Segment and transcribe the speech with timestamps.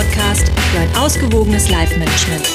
[0.00, 2.48] Podcast für ein ausgewogenes Live-Management.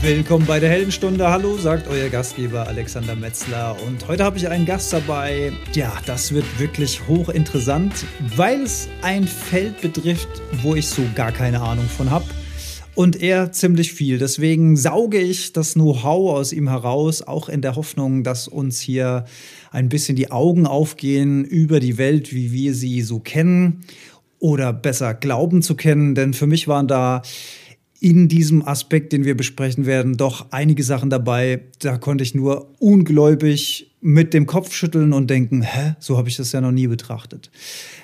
[0.00, 1.28] Willkommen bei der Heldenstunde.
[1.28, 3.76] Hallo, sagt euer Gastgeber Alexander Metzler.
[3.86, 5.52] Und heute habe ich einen Gast dabei.
[5.74, 10.28] Ja, das wird wirklich hochinteressant, weil es ein Feld betrifft,
[10.62, 12.24] wo ich so gar keine Ahnung von habe
[12.94, 14.18] und er ziemlich viel.
[14.18, 19.24] Deswegen sauge ich das Know-how aus ihm heraus, auch in der Hoffnung, dass uns hier
[19.74, 23.80] ein bisschen die Augen aufgehen über die Welt, wie wir sie so kennen
[24.38, 26.14] oder besser glauben zu kennen.
[26.14, 27.22] Denn für mich waren da
[28.00, 31.62] in diesem Aspekt, den wir besprechen werden, doch einige Sachen dabei.
[31.80, 36.36] Da konnte ich nur ungläubig mit dem Kopf schütteln und denken, hä, so habe ich
[36.36, 37.50] das ja noch nie betrachtet.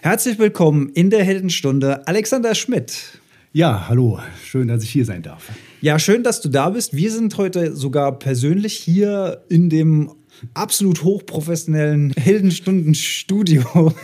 [0.03, 3.21] Herzlich willkommen in der Heldenstunde, Alexander Schmidt.
[3.53, 5.51] Ja, hallo, schön, dass ich hier sein darf.
[5.81, 6.97] Ja, schön, dass du da bist.
[6.97, 10.11] Wir sind heute sogar persönlich hier in dem
[10.55, 13.95] absolut hochprofessionellen Heldenstundenstudio.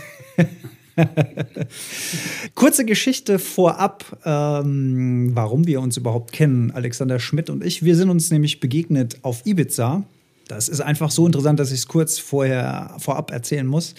[2.55, 7.83] Kurze Geschichte vorab, ähm, warum wir uns überhaupt kennen, Alexander Schmidt und ich.
[7.83, 10.05] Wir sind uns nämlich begegnet auf Ibiza.
[10.49, 13.95] Das ist einfach so interessant, dass ich es kurz vorher vorab erzählen muss.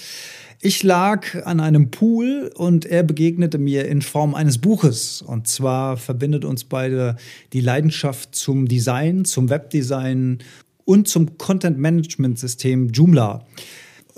[0.60, 5.22] Ich lag an einem Pool und er begegnete mir in Form eines Buches.
[5.22, 7.16] Und zwar verbindet uns beide
[7.54, 10.40] die Leidenschaft zum Design, zum Webdesign
[10.88, 13.46] und zum Content-Management-System Joomla.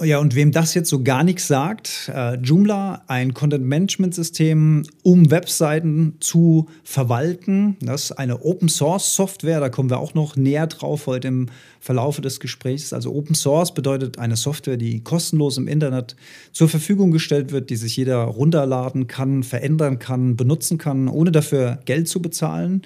[0.02, 6.16] Ja, und wem das jetzt so gar nichts sagt, äh, Joomla, ein Content-Management-System, um Webseiten
[6.22, 7.76] zu verwalten.
[7.82, 11.48] Das ist eine Open-Source-Software, da kommen wir auch noch näher drauf heute im
[11.82, 12.94] Verlaufe des Gesprächs.
[12.94, 16.16] Also Open Source bedeutet eine Software, die kostenlos im Internet
[16.52, 21.80] zur Verfügung gestellt wird, die sich jeder runterladen kann, verändern kann, benutzen kann, ohne dafür
[21.86, 22.84] Geld zu bezahlen.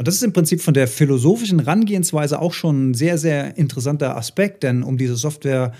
[0.00, 4.16] Und das ist im Prinzip von der philosophischen Herangehensweise auch schon ein sehr, sehr interessanter
[4.16, 5.72] Aspekt, denn um diese Software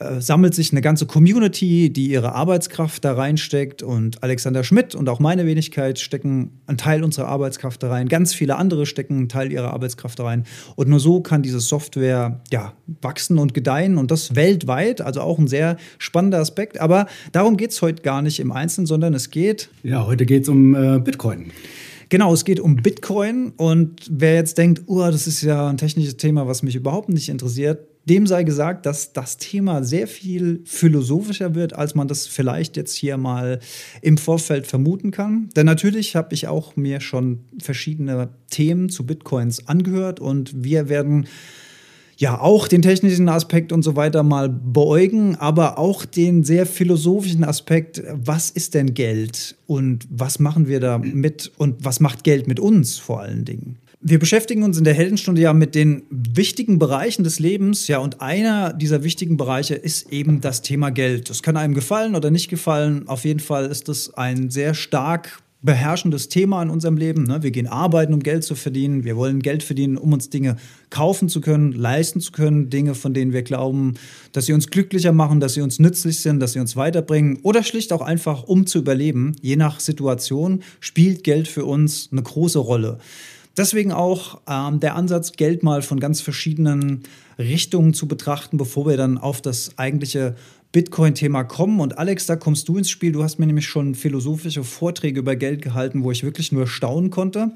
[0.00, 3.84] äh, sammelt sich eine ganze Community, die ihre Arbeitskraft da reinsteckt.
[3.84, 8.08] Und Alexander Schmidt und auch meine Wenigkeit stecken einen Teil unserer Arbeitskraft da rein.
[8.08, 10.42] Ganz viele andere stecken einen Teil ihrer Arbeitskraft da rein.
[10.74, 15.00] Und nur so kann diese Software ja, wachsen und gedeihen und das weltweit.
[15.00, 16.80] Also auch ein sehr spannender Aspekt.
[16.80, 19.68] Aber darum geht es heute gar nicht im Einzelnen, sondern es geht.
[19.84, 21.52] Ja, heute geht es um äh, Bitcoin.
[22.12, 26.18] Genau, es geht um Bitcoin und wer jetzt denkt, oh, das ist ja ein technisches
[26.18, 31.54] Thema, was mich überhaupt nicht interessiert, dem sei gesagt, dass das Thema sehr viel philosophischer
[31.54, 33.60] wird, als man das vielleicht jetzt hier mal
[34.02, 35.48] im Vorfeld vermuten kann.
[35.56, 41.26] Denn natürlich habe ich auch mir schon verschiedene Themen zu Bitcoins angehört und wir werden
[42.22, 47.42] ja auch den technischen Aspekt und so weiter mal beäugen, aber auch den sehr philosophischen
[47.42, 52.46] Aspekt, was ist denn Geld und was machen wir da mit und was macht Geld
[52.46, 53.78] mit uns vor allen Dingen?
[54.00, 58.20] Wir beschäftigen uns in der Heldenstunde ja mit den wichtigen Bereichen des Lebens, ja, und
[58.20, 61.28] einer dieser wichtigen Bereiche ist eben das Thema Geld.
[61.28, 63.08] Das kann einem gefallen oder nicht gefallen.
[63.08, 67.22] Auf jeden Fall ist es ein sehr stark beherrschendes Thema in unserem Leben.
[67.22, 67.42] Ne?
[67.42, 69.04] Wir gehen arbeiten, um Geld zu verdienen.
[69.04, 70.56] Wir wollen Geld verdienen, um uns Dinge
[70.90, 72.68] kaufen zu können, leisten zu können.
[72.68, 73.94] Dinge, von denen wir glauben,
[74.32, 77.38] dass sie uns glücklicher machen, dass sie uns nützlich sind, dass sie uns weiterbringen.
[77.42, 79.36] Oder schlicht auch einfach, um zu überleben.
[79.40, 82.98] Je nach Situation spielt Geld für uns eine große Rolle.
[83.56, 87.02] Deswegen auch ähm, der Ansatz, Geld mal von ganz verschiedenen
[87.38, 90.34] Richtungen zu betrachten, bevor wir dann auf das eigentliche
[90.72, 91.80] Bitcoin-Thema kommen.
[91.80, 93.12] Und Alex, da kommst du ins Spiel.
[93.12, 97.10] Du hast mir nämlich schon philosophische Vorträge über Geld gehalten, wo ich wirklich nur staunen
[97.10, 97.52] konnte.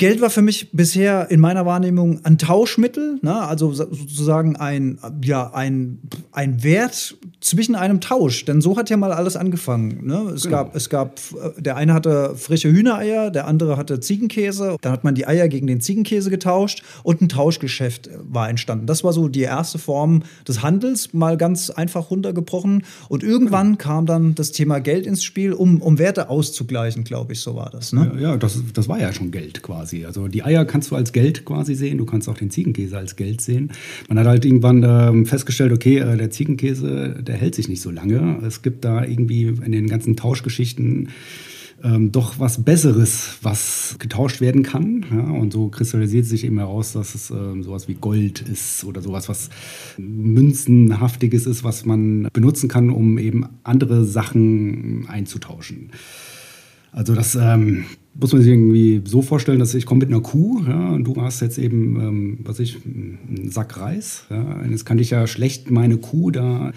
[0.00, 3.42] Geld war für mich bisher in meiner Wahrnehmung ein Tauschmittel, ne?
[3.42, 5.98] also sozusagen ein, ja, ein,
[6.32, 8.46] ein Wert zwischen einem Tausch.
[8.46, 10.06] Denn so hat ja mal alles angefangen.
[10.06, 10.32] Ne?
[10.34, 10.56] Es, genau.
[10.56, 14.78] gab, es gab, äh, der eine hatte frische Hühnereier, der andere hatte Ziegenkäse.
[14.80, 18.86] Dann hat man die Eier gegen den Ziegenkäse getauscht und ein Tauschgeschäft war entstanden.
[18.86, 22.84] Das war so die erste Form des Handels, mal ganz einfach runtergebrochen.
[23.10, 23.78] Und irgendwann genau.
[23.78, 27.68] kam dann das Thema Geld ins Spiel, um, um Werte auszugleichen, glaube ich, so war
[27.68, 27.92] das.
[27.92, 28.12] Ne?
[28.14, 30.06] Ja, ja das, das war ja schon Geld quasi quasi.
[30.06, 33.16] Also die Eier kannst du als Geld quasi sehen, du kannst auch den Ziegenkäse als
[33.16, 33.70] Geld sehen.
[34.08, 37.90] Man hat halt irgendwann ähm, festgestellt, okay, äh, der Ziegenkäse, der hält sich nicht so
[37.90, 38.40] lange.
[38.46, 41.08] Es gibt da irgendwie in den ganzen Tauschgeschichten
[41.82, 45.06] ähm, doch was Besseres, was getauscht werden kann.
[45.10, 49.00] Ja, und so kristallisiert sich eben heraus, dass es ähm, sowas wie Gold ist oder
[49.00, 49.48] sowas, was
[49.96, 55.90] Münzenhaftiges ist, was man benutzen kann, um eben andere Sachen einzutauschen.
[56.92, 57.84] Also das ähm,
[58.20, 61.16] muss man sich irgendwie so vorstellen, dass ich komme mit einer Kuh ja, und du
[61.20, 64.24] hast jetzt eben, ähm, was ich, einen Sack Reis.
[64.30, 66.72] Ja, und jetzt kann ich ja schlecht meine Kuh da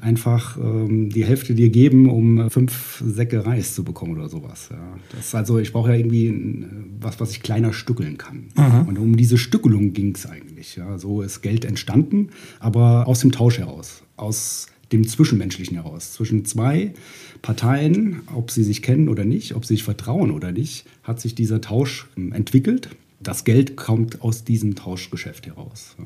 [0.00, 4.68] einfach ähm, die Hälfte dir geben, um fünf Säcke Reis zu bekommen oder sowas.
[4.70, 4.78] Ja.
[5.10, 6.64] Das ist also, ich brauche ja irgendwie
[7.00, 8.44] was, was ich kleiner stückeln kann.
[8.54, 8.82] Aha.
[8.82, 10.76] Und um diese Stückelung ging es eigentlich.
[10.76, 10.98] Ja.
[10.98, 12.28] So ist Geld entstanden,
[12.60, 14.02] aber aus dem Tausch heraus.
[14.16, 16.12] Aus dem Zwischenmenschlichen heraus.
[16.12, 16.94] Zwischen zwei
[17.42, 21.34] Parteien, ob sie sich kennen oder nicht, ob sie sich vertrauen oder nicht, hat sich
[21.34, 22.88] dieser Tausch ähm, entwickelt.
[23.20, 25.96] Das Geld kommt aus diesem Tauschgeschäft heraus.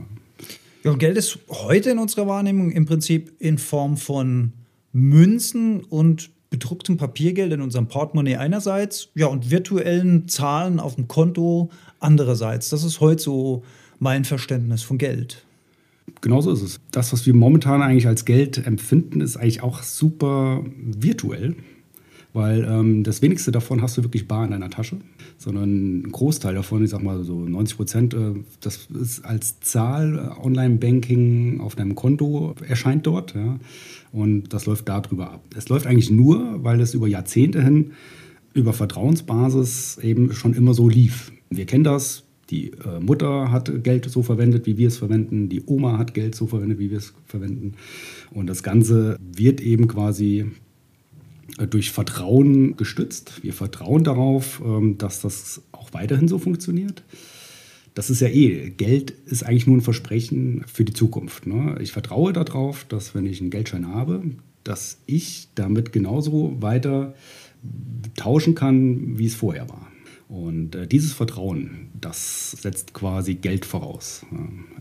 [0.85, 4.53] Ja, Geld ist heute in unserer Wahrnehmung im Prinzip in Form von
[4.93, 11.71] Münzen und bedrucktem Papiergeld in unserem Portemonnaie einerseits, ja, und virtuellen Zahlen auf dem Konto
[12.01, 12.71] andererseits.
[12.71, 13.65] Das ist heute so
[13.99, 15.45] mein Verständnis von Geld.
[16.21, 16.81] Genauso ist es.
[16.91, 21.55] Das, was wir momentan eigentlich als Geld empfinden, ist eigentlich auch super virtuell,
[22.33, 24.97] weil ähm, das wenigste davon hast du wirklich bar in deiner Tasche,
[25.37, 30.19] sondern ein Großteil davon, ich sag mal so 90 Prozent, äh, das ist als Zahl
[30.19, 33.35] äh, Online-Banking auf deinem Konto erscheint dort.
[33.35, 33.59] Ja.
[34.13, 35.43] Und das läuft darüber ab.
[35.57, 37.93] Es läuft eigentlich nur, weil es über Jahrzehnte hin
[38.55, 41.33] über Vertrauensbasis eben schon immer so lief.
[41.51, 42.25] Wir kennen das.
[42.51, 45.49] Die äh, Mutter hat Geld so verwendet, wie wir es verwenden.
[45.49, 47.75] Die Oma hat Geld so verwendet, wie wir es verwenden.
[48.31, 50.47] Und das Ganze wird eben quasi
[51.59, 53.43] äh, durch Vertrauen gestützt.
[53.43, 57.05] Wir vertrauen darauf, ähm, dass das auch weiterhin so funktioniert
[57.99, 61.49] das ist ja eh, Geld ist eigentlich nur ein Versprechen für die Zukunft.
[61.49, 61.77] Ne?
[61.81, 64.23] Ich vertraue darauf, dass wenn ich einen Geldschein habe,
[64.63, 67.15] dass ich damit genauso weiter
[68.15, 69.88] tauschen kann, wie es vorher war.
[70.29, 74.27] Und äh, dieses Vertrauen, das setzt quasi Geld voraus.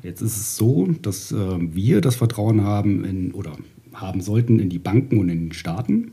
[0.04, 3.54] Jetzt ist es so, dass äh, wir das Vertrauen haben in, oder
[3.94, 6.12] haben sollten in die Banken und in den Staaten,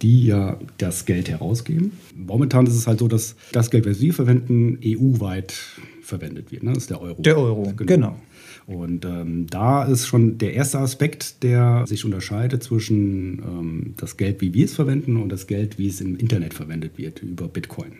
[0.00, 1.92] die ja das Geld herausgeben.
[2.16, 5.54] Momentan ist es halt so, dass das Geld, was wir verwenden, EU-weit
[6.02, 6.62] verwendet wird.
[6.62, 6.72] Ne?
[6.72, 7.20] Das ist der Euro.
[7.20, 7.86] Der Euro, genau.
[7.86, 8.16] genau.
[8.66, 14.40] Und ähm, da ist schon der erste Aspekt, der sich unterscheidet zwischen ähm, das Geld,
[14.40, 17.92] wie wir es verwenden, und das Geld, wie es im Internet verwendet wird, über Bitcoin.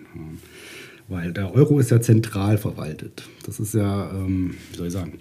[1.08, 3.24] Weil der Euro ist ja zentral verwaltet.
[3.44, 5.18] Das ist ja, ähm, wie soll ich sagen,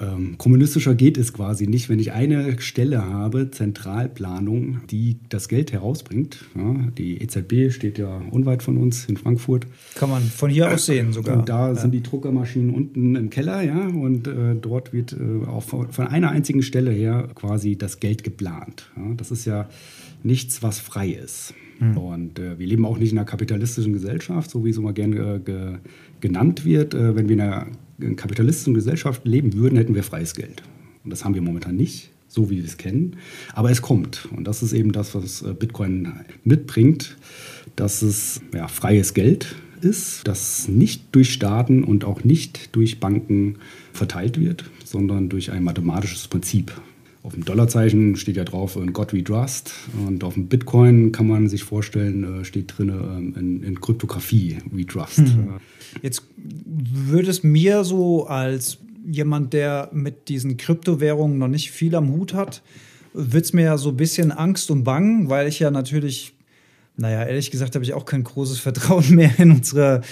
[0.00, 5.72] ähm, kommunistischer geht es quasi nicht, wenn ich eine Stelle habe, Zentralplanung, die das Geld
[5.72, 6.44] herausbringt.
[6.56, 9.66] Ja, die EZB steht ja unweit von uns in Frankfurt.
[9.94, 11.38] Kann man von hier aus sehen sogar.
[11.38, 11.74] Und da ja.
[11.74, 16.06] sind die Druckermaschinen unten im Keller, ja, und äh, dort wird äh, auch von, von,
[16.06, 18.90] einer einzigen Stelle her quasi das Geld geplant.
[18.96, 19.68] Ja, das ist ja
[20.22, 21.54] nichts, was frei ist.
[21.78, 21.96] Hm.
[21.96, 25.36] Und äh, wir leben auch nicht in einer kapitalistischen Gesellschaft, so wie es immer gerne
[25.36, 25.78] äh, ge
[26.20, 26.94] genannt wird.
[26.94, 27.66] Äh, wenn wir in einer
[28.16, 30.62] kapitalistischen Gesellschaft leben würden, hätten wir freies Geld.
[31.04, 33.16] Und das haben wir momentan nicht, so wie wir es kennen.
[33.54, 34.28] Aber es kommt.
[34.36, 36.12] Und das ist eben das, was äh, Bitcoin
[36.44, 37.16] mitbringt,
[37.76, 43.56] dass es ja, freies Geld ist, das nicht durch Staaten und auch nicht durch Banken
[43.92, 46.72] verteilt wird, sondern durch ein mathematisches Prinzip.
[47.22, 49.74] Auf dem Dollarzeichen steht ja drauf in God we trust
[50.06, 54.58] und auf dem Bitcoin kann man sich vorstellen, äh, steht drin ähm, in, in Kryptographie
[54.70, 55.18] we trust.
[55.18, 55.60] Mhm.
[56.02, 62.10] Jetzt würde es mir so als jemand, der mit diesen Kryptowährungen noch nicht viel am
[62.12, 62.62] Hut hat,
[63.12, 66.34] wird es mir ja so ein bisschen Angst und Bang, weil ich ja natürlich,
[66.96, 70.02] naja, ehrlich gesagt, habe ich auch kein großes Vertrauen mehr in unsere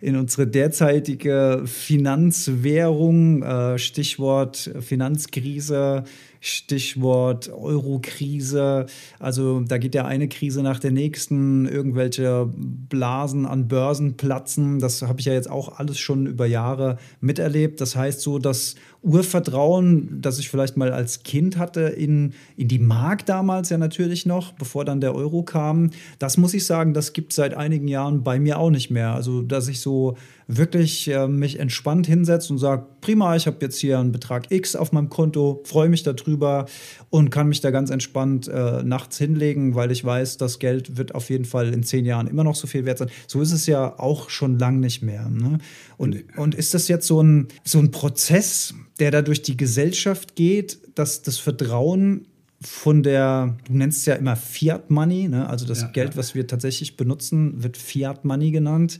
[0.00, 6.02] in unsere derzeitige Finanzwährung, äh, Stichwort Finanzkrise,
[6.44, 8.86] Stichwort Euro-Krise.
[9.20, 14.80] Also da geht ja eine Krise nach der nächsten, irgendwelche Blasen an Börsen platzen.
[14.80, 17.80] Das habe ich ja jetzt auch alles schon über Jahre miterlebt.
[17.80, 22.80] Das heißt so, das Urvertrauen, das ich vielleicht mal als Kind hatte in, in die
[22.80, 27.12] Mark damals ja natürlich noch, bevor dann der Euro kam, das muss ich sagen, das
[27.12, 29.14] gibt es seit einigen Jahren bei mir auch nicht mehr.
[29.14, 33.78] Also dass ich so wirklich äh, mich entspannt hinsetze und sage, prima, ich habe jetzt
[33.78, 36.66] hier einen Betrag X auf meinem Konto, freue mich darüber
[37.10, 41.14] und kann mich da ganz entspannt äh, nachts hinlegen, weil ich weiß, das Geld wird
[41.14, 43.10] auf jeden Fall in zehn Jahren immer noch so viel wert sein.
[43.26, 45.28] So ist es ja auch schon lang nicht mehr.
[45.28, 45.58] Ne?
[45.96, 50.36] Und, und ist das jetzt so ein, so ein Prozess, der da durch die Gesellschaft
[50.36, 52.26] geht, dass das Vertrauen
[52.60, 55.48] von der, du nennst es ja immer Fiat Money, ne?
[55.48, 56.16] also das ja, Geld, ja.
[56.16, 58.98] was wir tatsächlich benutzen, wird Fiat Money genannt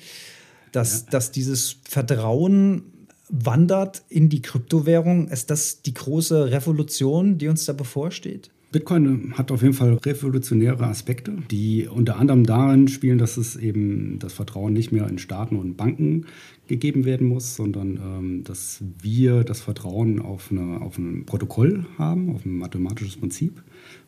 [0.72, 1.10] dass, ja.
[1.10, 2.82] dass dieses Vertrauen
[3.28, 5.28] wandert in die Kryptowährung.
[5.28, 8.50] Ist das die große Revolution, die uns da bevorsteht?
[8.72, 14.18] Bitcoin hat auf jeden Fall revolutionäre Aspekte, die unter anderem darin spielen, dass es eben
[14.18, 16.24] das Vertrauen nicht mehr in Staaten und Banken
[16.68, 22.34] gegeben werden muss, sondern ähm, dass wir das Vertrauen auf, eine, auf ein Protokoll haben,
[22.34, 23.62] auf ein mathematisches Prinzip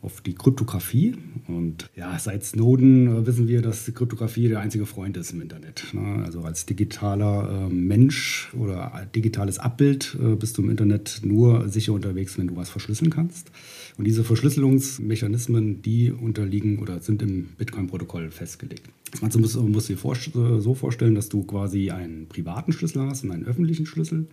[0.05, 1.17] auf die Kryptographie.
[1.49, 5.41] Und ja, seit Snowden äh, wissen wir, dass die Kryptographie der einzige Freund ist im
[5.41, 5.87] Internet.
[5.93, 6.23] Ne?
[6.25, 11.93] Also als digitaler äh, Mensch oder digitales Abbild äh, bist du im Internet nur sicher
[11.93, 13.51] unterwegs, wenn du was verschlüsseln kannst.
[13.97, 18.89] Und diese Verschlüsselungsmechanismen, die unterliegen oder sind im Bitcoin-Protokoll festgelegt.
[19.23, 23.25] Also musst, musst du dir vor, so vorstellen, dass du quasi einen privaten Schlüssel hast
[23.25, 24.27] und einen öffentlichen Schlüssel.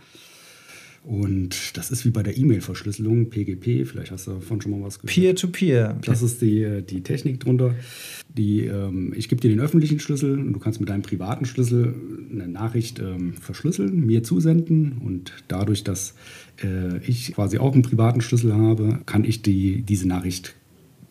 [1.03, 5.00] Und das ist wie bei der E-Mail-Verschlüsselung, PGP, vielleicht hast du davon schon mal was
[5.00, 5.13] gehört.
[5.13, 5.96] Peer-to-Peer.
[5.96, 6.05] -peer.
[6.05, 7.74] Das ist die, die Technik drunter.
[8.29, 11.96] Die, ähm, ich gebe dir den öffentlichen Schlüssel und du kannst mit deinem privaten Schlüssel
[12.31, 16.13] eine Nachricht ähm, verschlüsseln, mir zusenden und dadurch, dass
[16.63, 20.55] äh, ich quasi auch einen privaten Schlüssel habe, kann ich die, diese Nachricht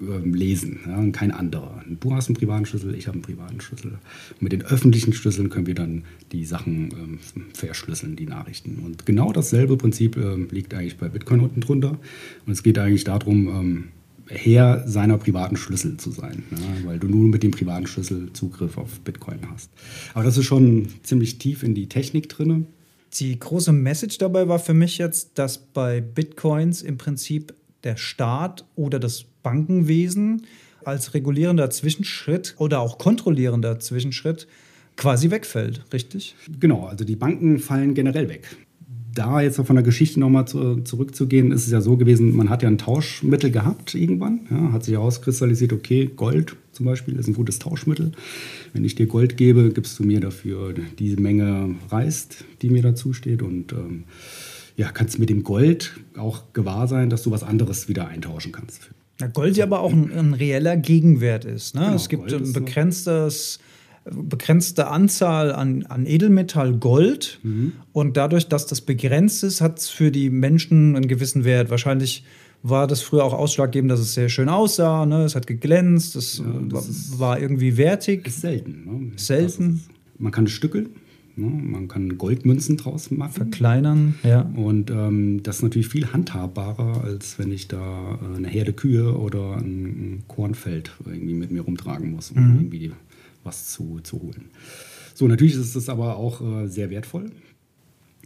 [0.01, 1.85] lesen, ja, und kein anderer.
[2.01, 3.99] Du hast einen privaten Schlüssel, ich habe einen privaten Schlüssel.
[4.41, 7.19] Mit den öffentlichen Schlüsseln können wir dann die Sachen ähm,
[7.53, 8.79] verschlüsseln, die Nachrichten.
[8.85, 11.99] Und genau dasselbe Prinzip ähm, liegt eigentlich bei Bitcoin unten drunter.
[12.47, 13.85] Und es geht eigentlich darum, ähm,
[14.27, 18.79] Herr seiner privaten Schlüssel zu sein, ja, weil du nur mit dem privaten Schlüssel Zugriff
[18.79, 19.71] auf Bitcoin hast.
[20.15, 22.67] Aber das ist schon ziemlich tief in die Technik drin.
[23.15, 28.65] Die große Message dabei war für mich jetzt, dass bei Bitcoins im Prinzip der Staat
[28.77, 30.47] oder das Bankenwesen
[30.85, 34.47] als regulierender Zwischenschritt oder auch kontrollierender Zwischenschritt
[34.97, 36.35] quasi wegfällt, richtig?
[36.59, 38.57] Genau, also die Banken fallen generell weg.
[39.13, 42.63] Da jetzt von der Geschichte nochmal zu, zurückzugehen, ist es ja so gewesen, man hat
[42.63, 47.35] ja ein Tauschmittel gehabt irgendwann, ja, hat sich herauskristallisiert, okay, Gold zum Beispiel ist ein
[47.35, 48.13] gutes Tauschmittel.
[48.73, 52.29] Wenn ich dir Gold gebe, gibst du mir dafür diese Menge Reis,
[52.63, 54.05] die mir dazu steht und ähm,
[54.77, 58.91] ja, kannst mit dem Gold auch gewahr sein, dass du was anderes wieder eintauschen kannst.
[59.21, 61.75] Ja, Gold ja aber auch ein, ein reeller Gegenwert ist.
[61.75, 61.83] Ne?
[61.83, 63.59] Genau, es gibt ein begrenztes,
[64.05, 67.73] begrenzte Anzahl an, an Edelmetall Gold mhm.
[67.93, 71.71] und dadurch, dass das begrenzt ist, hat es für die Menschen einen gewissen Wert.
[71.71, 72.25] Wahrscheinlich
[72.63, 75.25] war das früher auch ausschlaggebend, dass es sehr schön aussah, ne?
[75.25, 76.85] es hat geglänzt, es ja, war,
[77.19, 78.27] war, irgendwie wertig.
[78.27, 78.85] Ist selten.
[78.85, 79.13] Ne?
[79.17, 79.77] Selten.
[79.77, 80.91] Ist, man kann es stückeln.
[81.41, 81.49] Ne?
[81.49, 83.33] Man kann Goldmünzen draus machen.
[83.33, 84.43] Verkleinern, ja.
[84.55, 89.17] Und ähm, das ist natürlich viel handhabbarer, als wenn ich da äh, eine Herde Kühe
[89.17, 92.57] oder ein, Kornfeld irgendwie mit mir rumtragen muss, um mhm.
[92.61, 92.93] irgendwie
[93.43, 94.51] was zu, zu holen.
[95.15, 97.31] So, natürlich ist es aber auch äh, sehr wertvoll.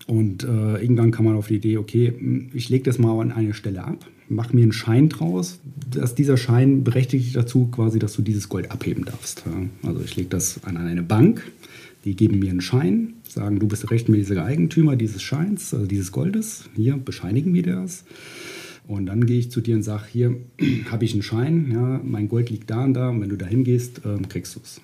[0.07, 3.33] Und äh, irgendwann kam man auf die Idee, okay, hm, ich lege das mal an
[3.33, 7.99] eine Stelle ab, mache mir einen Schein draus, dass dieser Schein berechtigt dich dazu, quasi,
[7.99, 9.45] dass du dieses Gold abheben darfst.
[9.47, 9.89] Ja?
[9.89, 11.43] Also ich lege das an eine Bank,
[12.05, 16.69] die geben mir einen Schein, sagen, du bist rechtmäßiger Eigentümer dieses Scheins, also dieses Goldes.
[16.77, 18.05] Hier bescheinigen wir das.
[18.87, 20.37] Und dann gehe ich zu dir und sage, hier
[20.91, 23.47] habe ich einen Schein, ja, mein Gold liegt da und da und wenn du da
[23.47, 24.83] hingehst, ähm, kriegst du es.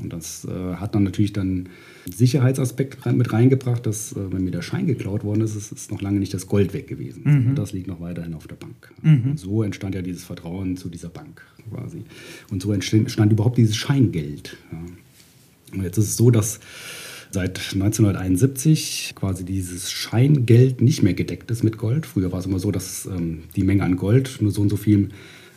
[0.00, 1.68] Und das äh, hat dann natürlich dann
[2.08, 6.00] Sicherheitsaspekt mit reingebracht, dass äh, wenn mir der Schein geklaut worden ist, ist, ist noch
[6.00, 7.22] lange nicht das Gold weg gewesen.
[7.24, 7.54] Mhm.
[7.56, 8.92] Das liegt noch weiterhin auf der Bank.
[9.02, 9.36] Mhm.
[9.36, 12.04] so entstand ja dieses Vertrauen zu dieser Bank quasi.
[12.50, 14.56] Und so entstand überhaupt dieses Scheingeld.
[14.70, 14.78] Ja.
[15.72, 16.60] Und jetzt ist es so, dass
[17.30, 22.06] seit 1971 quasi dieses Scheingeld nicht mehr gedeckt ist mit Gold.
[22.06, 24.76] Früher war es immer so, dass ähm, die Menge an Gold nur so und so
[24.76, 25.10] viel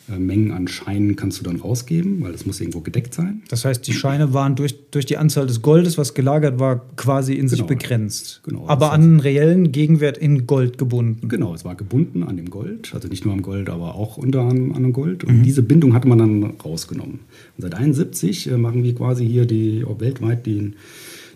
[0.07, 3.41] Mengen an Scheinen kannst du dann rausgeben, weil das muss irgendwo gedeckt sein.
[3.49, 7.33] Das heißt, die Scheine waren durch, durch die Anzahl des Goldes, was gelagert war, quasi
[7.33, 7.49] in genau.
[7.49, 8.41] sich begrenzt.
[8.43, 8.67] Genau.
[8.67, 11.27] Aber an einen reellen Gegenwert in Gold gebunden.
[11.27, 14.41] Genau, es war gebunden an dem Gold, also nicht nur am Gold, aber auch unter
[14.41, 15.23] an, an dem Gold.
[15.23, 15.43] Und mhm.
[15.43, 17.19] diese Bindung hatte man dann rausgenommen.
[17.57, 20.75] Und seit 1971 äh, machen wir quasi hier die, weltweit den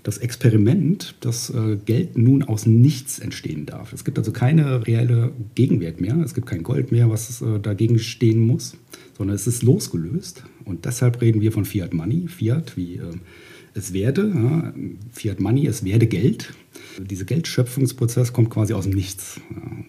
[0.03, 3.94] das Experiment, dass äh, Geld nun aus nichts entstehen darf.
[3.94, 8.00] Es gibt also keine reelle Gegenwert mehr, es gibt kein Gold mehr, was äh, dagegen
[8.00, 8.77] stehen muss,
[9.18, 10.44] sondern es ist losgelöst.
[10.65, 12.27] Und deshalb reden wir von Fiat Money.
[12.27, 13.13] Fiat wie äh,
[13.75, 14.74] es werde,
[15.12, 16.53] Fiat Money, es werde Geld.
[17.00, 19.39] Dieser Geldschöpfungsprozess kommt quasi aus dem Nichts.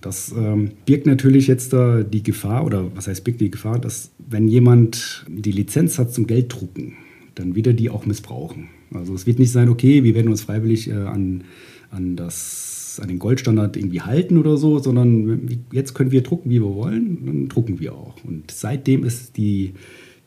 [0.03, 4.49] Das ähm, birgt natürlich jetzt die Gefahr, oder was heißt birgt die Gefahr, dass wenn
[4.49, 6.93] jemand die Lizenz hat zum Gelddrucken,
[7.35, 8.69] dann wird er die auch missbrauchen.
[8.93, 11.45] Also es wird nicht sein, okay, wir werden uns freiwillig äh, an,
[11.91, 16.61] an, das, an den Goldstandard irgendwie halten oder so, sondern jetzt können wir drucken, wie
[16.61, 18.17] wir wollen, dann drucken wir auch.
[18.25, 19.75] Und seitdem ist die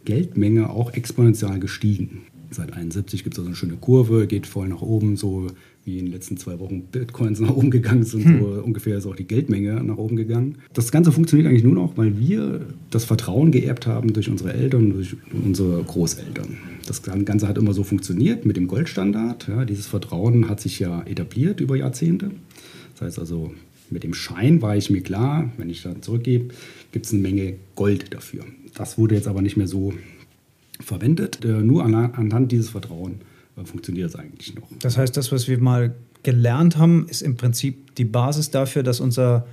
[0.05, 2.23] Geldmenge auch exponentiell gestiegen.
[2.51, 5.47] Seit 71 gibt es also eine schöne Kurve, geht voll nach oben, so
[5.85, 8.39] wie in den letzten zwei Wochen Bitcoins nach oben gegangen sind, hm.
[8.39, 10.59] so ungefähr ist auch die Geldmenge nach oben gegangen.
[10.73, 14.93] Das Ganze funktioniert eigentlich nur noch, weil wir das Vertrauen geerbt haben durch unsere Eltern,
[14.93, 16.57] durch unsere Großeltern.
[16.87, 19.47] Das Ganze hat immer so funktioniert mit dem Goldstandard.
[19.47, 22.31] Ja, dieses Vertrauen hat sich ja etabliert über Jahrzehnte.
[22.93, 23.53] Das heißt also,
[23.89, 26.53] mit dem Schein war ich mir klar, wenn ich dann zurückgebe,
[26.91, 28.43] gibt es eine Menge Gold dafür.
[28.75, 29.93] Das wurde jetzt aber nicht mehr so
[30.79, 33.17] verwendet, äh, nur anhand dieses Vertrauens
[33.65, 34.67] funktioniert es eigentlich noch.
[34.79, 35.93] Das heißt, das, was wir mal
[36.23, 39.45] gelernt haben, ist im Prinzip die Basis dafür, dass unser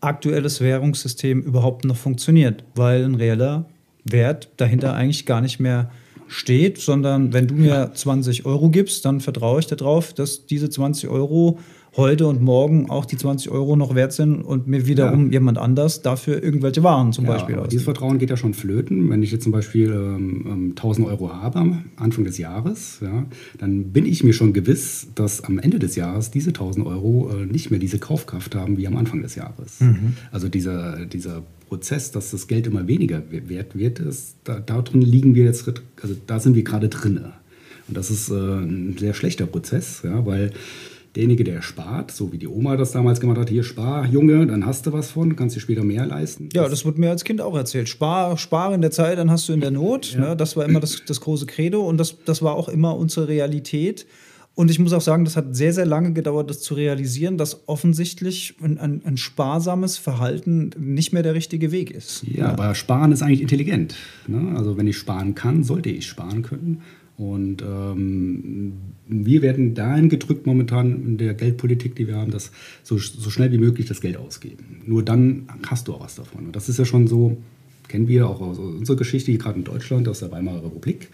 [0.00, 3.66] aktuelles Währungssystem überhaupt noch funktioniert, weil ein reeller
[4.04, 5.90] Wert dahinter eigentlich gar nicht mehr
[6.28, 11.08] steht, sondern wenn du mir 20 Euro gibst, dann vertraue ich darauf, dass diese 20
[11.08, 11.58] Euro
[11.96, 15.32] heute und morgen auch die 20 Euro noch wert sind und mir wiederum ja.
[15.32, 17.68] jemand anders dafür irgendwelche Waren zum ja, Beispiel aus.
[17.68, 19.10] Dieses Vertrauen geht ja schon flöten.
[19.10, 23.26] Wenn ich jetzt zum Beispiel ähm, 1000 ähm, Euro habe, Anfang des Jahres, ja,
[23.58, 27.46] dann bin ich mir schon gewiss, dass am Ende des Jahres diese 1000 Euro äh,
[27.46, 29.80] nicht mehr diese Kaufkraft haben wie am Anfang des Jahres.
[29.80, 30.14] Mhm.
[30.30, 35.34] Also dieser, dieser Prozess, dass das Geld immer weniger wert wird, ist, da, darin liegen
[35.34, 35.70] wir jetzt,
[36.02, 37.20] also da sind wir gerade drin.
[37.88, 40.52] Und das ist äh, ein sehr schlechter Prozess, ja, weil
[41.18, 44.64] derjenige, der spart, so wie die Oma das damals gemacht hat, hier spar, Junge, dann
[44.64, 46.48] hast du was von, kannst dir später mehr leisten.
[46.52, 47.88] Ja, das, wurde mir als Kind auch erzählt.
[47.88, 50.12] Spar, spar in der Zeit, dann hast du in der Not.
[50.12, 50.20] Ja.
[50.20, 50.36] Ne?
[50.36, 54.06] Das war immer das, das große Credo und das, das war auch immer unsere Realität.
[54.54, 57.68] Und ich muss auch sagen, das hat sehr, sehr lange gedauert, das zu realisieren, dass
[57.68, 62.24] offensichtlich ein, ein, ein sparsames Verhalten nicht mehr der richtige Weg ist.
[62.26, 62.52] Ja, ja.
[62.52, 63.96] aber sparen ist eigentlich intelligent.
[64.26, 64.56] Ne?
[64.56, 66.82] Also wenn ich sparen kann, sollte ich sparen können.
[67.18, 68.74] Und ähm,
[69.08, 72.52] wir werden dahin gedrückt momentan in der Geldpolitik, die wir haben, dass
[72.84, 74.82] so, so schnell wie möglich das Geld ausgeben.
[74.86, 76.46] Nur dann hast du auch was davon.
[76.46, 77.36] Und das ist ja schon so,
[77.88, 81.08] kennen wir auch aus unserer Geschichte, gerade in Deutschland, aus der Weimarer Republik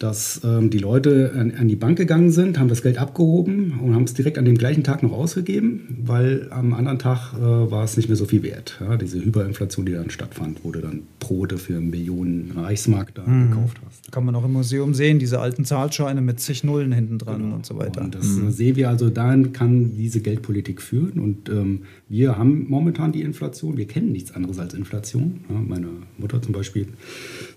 [0.00, 3.94] dass ähm, die Leute an, an, die Bank gegangen sind, haben das Geld abgehoben und
[3.94, 7.84] haben es direkt an dem gleichen Tag noch ausgegeben, weil am anderen Tag äh, war
[7.84, 8.78] es nicht mehr so viel wert.
[8.80, 13.50] Ja, diese Hyperinflation, die dann stattfand, wurde dann Brote für Millionen Reichsmark da mhm.
[13.50, 14.10] gekauft hast.
[14.10, 17.56] Kann man auch im Museum sehen, diese alten Zahlscheine mit zig Nullen hinten dran genau.
[17.56, 18.00] und so weiter.
[18.00, 18.50] Und das mhm.
[18.52, 21.20] sehen wir also, dahin kann diese Geldpolitik führen.
[21.20, 25.40] Und ähm, wir haben momentan die Inflation, wir kennen nichts anderes als Inflation.
[25.50, 26.86] Ja, meine Mutter zum Beispiel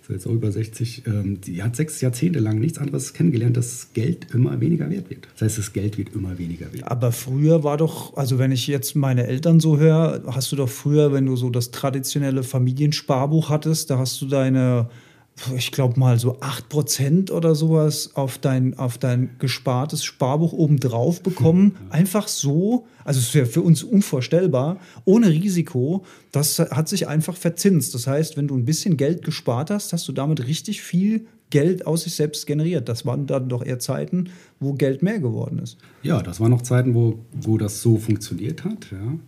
[0.09, 4.27] jetzt auch über 60, ähm, die hat sechs Jahrzehnte lang nichts anderes kennengelernt, dass Geld
[4.33, 5.27] immer weniger wert wird.
[5.33, 6.91] Das heißt, das Geld wird immer weniger wert.
[6.91, 10.69] Aber früher war doch, also wenn ich jetzt meine Eltern so höre, hast du doch
[10.69, 14.89] früher, wenn du so das traditionelle Familiensparbuch hattest, da hast du deine
[15.55, 21.75] ich glaube mal so 8% oder sowas auf dein, auf dein gespartes Sparbuch obendrauf bekommen.
[21.89, 26.03] Einfach so, also es wäre für uns unvorstellbar, ohne Risiko.
[26.31, 27.93] Das hat sich einfach verzinst.
[27.95, 31.85] Das heißt, wenn du ein bisschen Geld gespart hast, hast du damit richtig viel Geld
[31.85, 32.87] aus sich selbst generiert.
[32.89, 35.77] Das waren dann doch eher Zeiten, wo Geld mehr geworden ist.
[36.01, 38.87] Ja, das waren noch Zeiten, wo, wo das so funktioniert hat.
[38.91, 39.19] Ja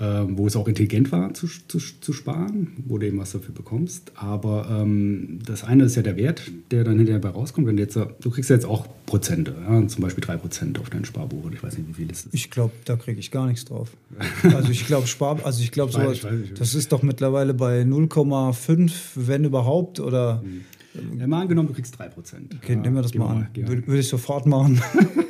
[0.00, 3.54] äh, wo es auch intelligent war zu, zu, zu, sparen, wo du eben was dafür
[3.54, 4.12] bekommst.
[4.14, 7.66] Aber ähm, das eine ist ja der Wert, der dann hinterher dabei rauskommt.
[7.66, 11.04] Wenn du, jetzt, du kriegst ja jetzt auch Prozente, ja, zum Beispiel 3% auf dein
[11.04, 11.50] Sparbuch.
[11.52, 12.34] Ich weiß nicht, wie viel ist das?
[12.34, 13.90] Ich glaube, da kriege ich gar nichts drauf.
[14.42, 16.26] also ich glaube, Spar, also ich glaube, sowas,
[16.58, 20.42] das ist doch mittlerweile bei 0,5, wenn überhaupt, oder.
[20.42, 21.20] Mhm.
[21.20, 22.08] Ja, mal angenommen, du kriegst 3%.
[22.56, 23.48] Okay, ja, nehmen wir das mal an.
[23.54, 24.80] Würde, würde ich sofort machen.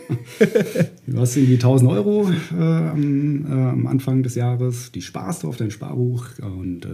[1.07, 5.49] du hast irgendwie 1000 Euro äh, am, äh, am, Anfang des Jahres, die sparst du
[5.49, 6.89] auf dein Sparbuch und äh,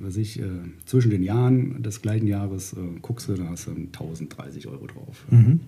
[0.00, 0.44] was ich, äh,
[0.86, 5.24] zwischen den Jahren des gleichen Jahres äh, guckst du, da hast du 1030 Euro drauf.
[5.30, 5.60] Mhm.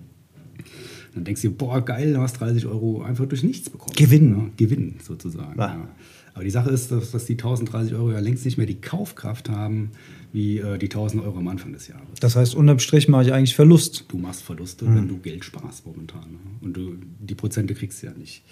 [1.13, 3.95] Dann denkst du boah, geil, du hast 30 Euro einfach durch nichts bekommen.
[3.95, 4.37] Gewinn.
[4.37, 5.59] Ja, Gewinn sozusagen.
[5.59, 5.87] Ja.
[6.35, 9.49] Aber die Sache ist, dass, dass die 1030 Euro ja längst nicht mehr die Kaufkraft
[9.49, 9.91] haben,
[10.33, 12.19] wie äh, die 1000 Euro am Anfang des Jahres.
[12.19, 14.03] Das heißt, unterm Strich mache ich eigentlich Verlust.
[14.09, 14.95] Du machst Verluste, mhm.
[14.95, 16.33] wenn du Geld sparst momentan.
[16.33, 16.39] Ne?
[16.59, 18.43] Und du, die Prozente kriegst du ja nicht.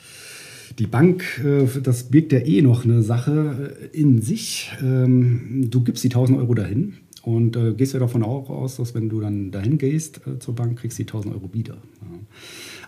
[0.79, 4.71] Die Bank, äh, das birgt ja eh noch eine Sache äh, in sich.
[4.81, 8.95] Ähm, du gibst die 1000 Euro dahin und äh, gehst ja davon auch aus, dass
[8.95, 11.75] wenn du dann dahin gehst zur Bank, kriegst du die 1000 Euro wieder.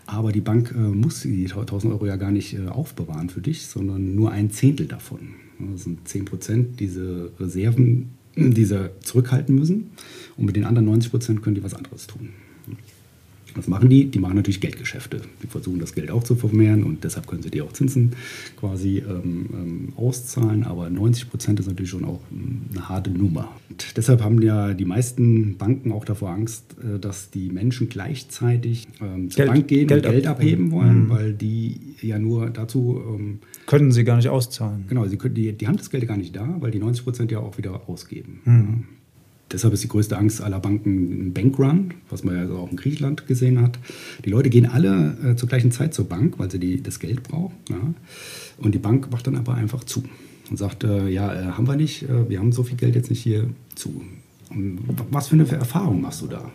[0.07, 3.65] Aber die Bank äh, muss die 1000 Euro ja gar nicht äh, aufbewahren für dich,
[3.65, 5.35] sondern nur ein Zehntel davon.
[5.71, 6.79] Das sind 10 Prozent.
[6.79, 9.91] Diese Reserven diese zurückhalten müssen.
[10.37, 12.29] Und mit den anderen 90 Prozent können die was anderes tun.
[13.55, 14.05] Was machen die?
[14.05, 15.21] Die machen natürlich Geldgeschäfte.
[15.41, 18.11] Die versuchen das Geld auch zu vermehren und deshalb können sie dir auch Zinsen
[18.59, 20.63] quasi ähm, ähm auszahlen.
[20.63, 23.55] Aber 90 Prozent ist natürlich schon auch eine harte Nummer.
[23.69, 28.87] Und deshalb haben ja die meisten Banken auch davor Angst, äh, dass die Menschen gleichzeitig
[29.01, 31.09] ähm, zur Geld, Bank gehen Geld und Geld abheben wollen, mhm.
[31.09, 33.01] weil die ja nur dazu.
[33.15, 34.85] Ähm, können sie gar nicht auszahlen.
[34.89, 37.31] Genau, sie können, die, die haben das Geld gar nicht da, weil die 90 Prozent
[37.31, 38.41] ja auch wieder ausgeben.
[38.43, 38.83] Mhm.
[39.55, 43.25] Deshalb ist die größte Angst aller Banken ein Bankrun, was man ja auch in Griechenland
[43.25, 43.79] gesehen hat.
[44.25, 47.23] Die Leute gehen alle äh, zur gleichen Zeit zur Bank, weil sie die, das Geld
[47.23, 47.55] brauchen.
[47.69, 47.77] Ja.
[48.57, 50.03] Und die Bank macht dann aber einfach zu
[50.49, 53.09] und sagt, äh, ja, äh, haben wir nicht, äh, wir haben so viel Geld jetzt
[53.09, 54.01] nicht hier zu.
[54.49, 56.51] Und was für eine Erfahrung machst du da?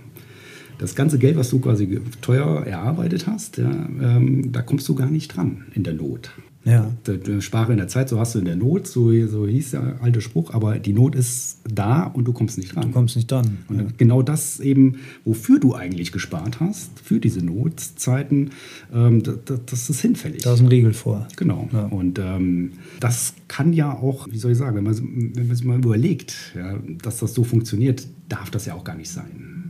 [0.77, 5.11] Das ganze Geld, was du quasi teuer erarbeitet hast, ja, ähm, da kommst du gar
[5.11, 6.33] nicht dran in der Not.
[6.65, 6.93] Ja.
[7.41, 10.21] Spare in der Zeit, so hast du in der Not, so, so hieß der alte
[10.21, 12.89] Spruch, aber die Not ist da und du kommst nicht dran.
[12.89, 13.59] Du kommst nicht dran.
[13.69, 13.87] Und ja.
[13.97, 18.51] genau das eben, wofür du eigentlich gespart hast, für diese Notzeiten,
[18.93, 20.43] ähm, das, das, ist hinfällig.
[20.43, 21.27] Da ist ein Riegel vor.
[21.37, 21.69] Genau.
[21.73, 21.87] Ja.
[21.87, 24.97] Und ähm, das kann ja auch, wie soll ich sagen, wenn man,
[25.35, 28.97] wenn man sich mal überlegt, ja, dass das so funktioniert, darf das ja auch gar
[28.97, 29.61] nicht sein.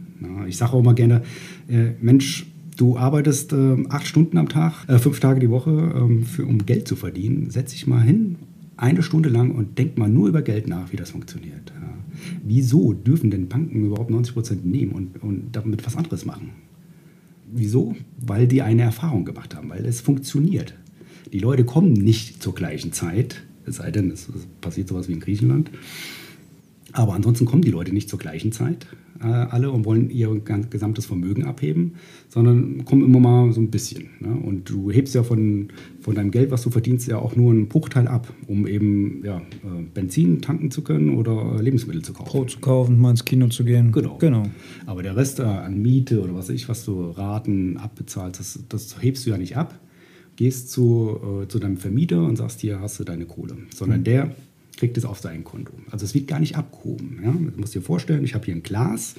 [0.47, 1.23] Ich sage auch immer gerne,
[1.69, 2.50] äh, Mensch,
[2.81, 6.65] du arbeitest äh, acht Stunden am Tag, äh, fünf Tage die Woche, ähm, für, um
[6.65, 7.51] Geld zu verdienen.
[7.51, 8.37] Setz dich mal hin,
[8.77, 11.73] eine Stunde lang und denk mal nur über Geld nach, wie das funktioniert.
[11.81, 11.95] Ja.
[12.43, 16.51] Wieso dürfen denn Banken überhaupt 90 Prozent nehmen und, und damit was anderes machen?
[17.53, 17.95] Wieso?
[18.19, 20.75] Weil die eine Erfahrung gemacht haben, weil es funktioniert.
[21.33, 24.29] Die Leute kommen nicht zur gleichen Zeit, es sei denn, es
[24.61, 25.71] passiert sowas wie in Griechenland.
[26.93, 28.87] Aber ansonsten kommen die Leute nicht zur gleichen Zeit
[29.23, 30.29] äh, alle und wollen ihr
[30.71, 31.95] gesamtes Vermögen abheben,
[32.29, 34.09] sondern kommen immer mal so ein bisschen.
[34.21, 34.31] Ne?
[34.31, 35.69] Und du hebst ja von,
[36.01, 39.39] von deinem Geld, was du verdienst, ja auch nur einen Bruchteil ab, um eben ja,
[39.39, 42.31] äh, Benzin tanken zu können oder Lebensmittel zu kaufen.
[42.31, 43.93] Brot zu kaufen, mal ins Kino zu gehen.
[43.93, 44.17] Genau.
[44.19, 44.45] genau.
[44.87, 48.59] Aber der Rest äh, an Miete oder was weiß ich, was du Raten abbezahlst, das,
[48.69, 49.79] das hebst du ja nicht ab.
[50.37, 53.59] Gehst zu, äh, zu deinem Vermieter und sagst, hier hast du deine Kohle.
[53.75, 54.05] Sondern mhm.
[54.05, 54.35] der
[54.81, 55.75] kriegt es auf sein Konto.
[55.91, 57.21] Also es wird gar nicht abgehoben.
[57.23, 57.31] Ja?
[57.31, 59.15] Du musst dir vorstellen, ich habe hier ein Glas.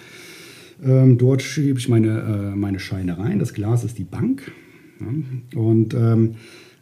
[0.84, 3.38] Ähm, dort schiebe ich meine, äh, meine Scheine rein.
[3.38, 4.52] Das Glas ist die Bank.
[5.00, 5.60] Ja?
[5.60, 6.36] Und ähm,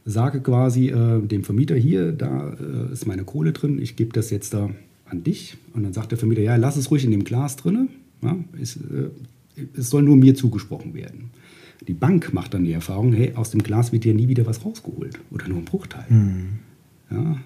[0.05, 4.29] sage quasi äh, dem Vermieter hier, da äh, ist meine Kohle drin, ich gebe das
[4.29, 4.69] jetzt da
[5.05, 5.57] an dich.
[5.73, 7.89] Und dann sagt der Vermieter, ja, lass es ruhig in dem Glas drin.
[8.23, 8.37] Ja?
[8.59, 9.09] Es, äh,
[9.77, 11.31] es soll nur mir zugesprochen werden.
[11.85, 14.63] Die Bank macht dann die Erfahrung, hey, aus dem Glas wird dir nie wieder was
[14.63, 16.05] rausgeholt oder nur ein Bruchteil.
[16.09, 16.59] Mhm.
[17.11, 17.37] Ja,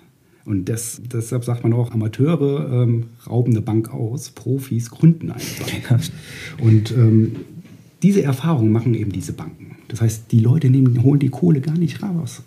[0.46, 5.44] und das, deshalb sagt man auch, Amateure ähm, rauben eine Bank aus, Profis gründen eine
[5.90, 6.02] Bank.
[6.62, 7.36] Und ähm,
[8.02, 9.78] diese Erfahrung machen eben diese Banken.
[9.88, 12.44] Das heißt, die Leute nehmen, holen die Kohle gar nicht raus.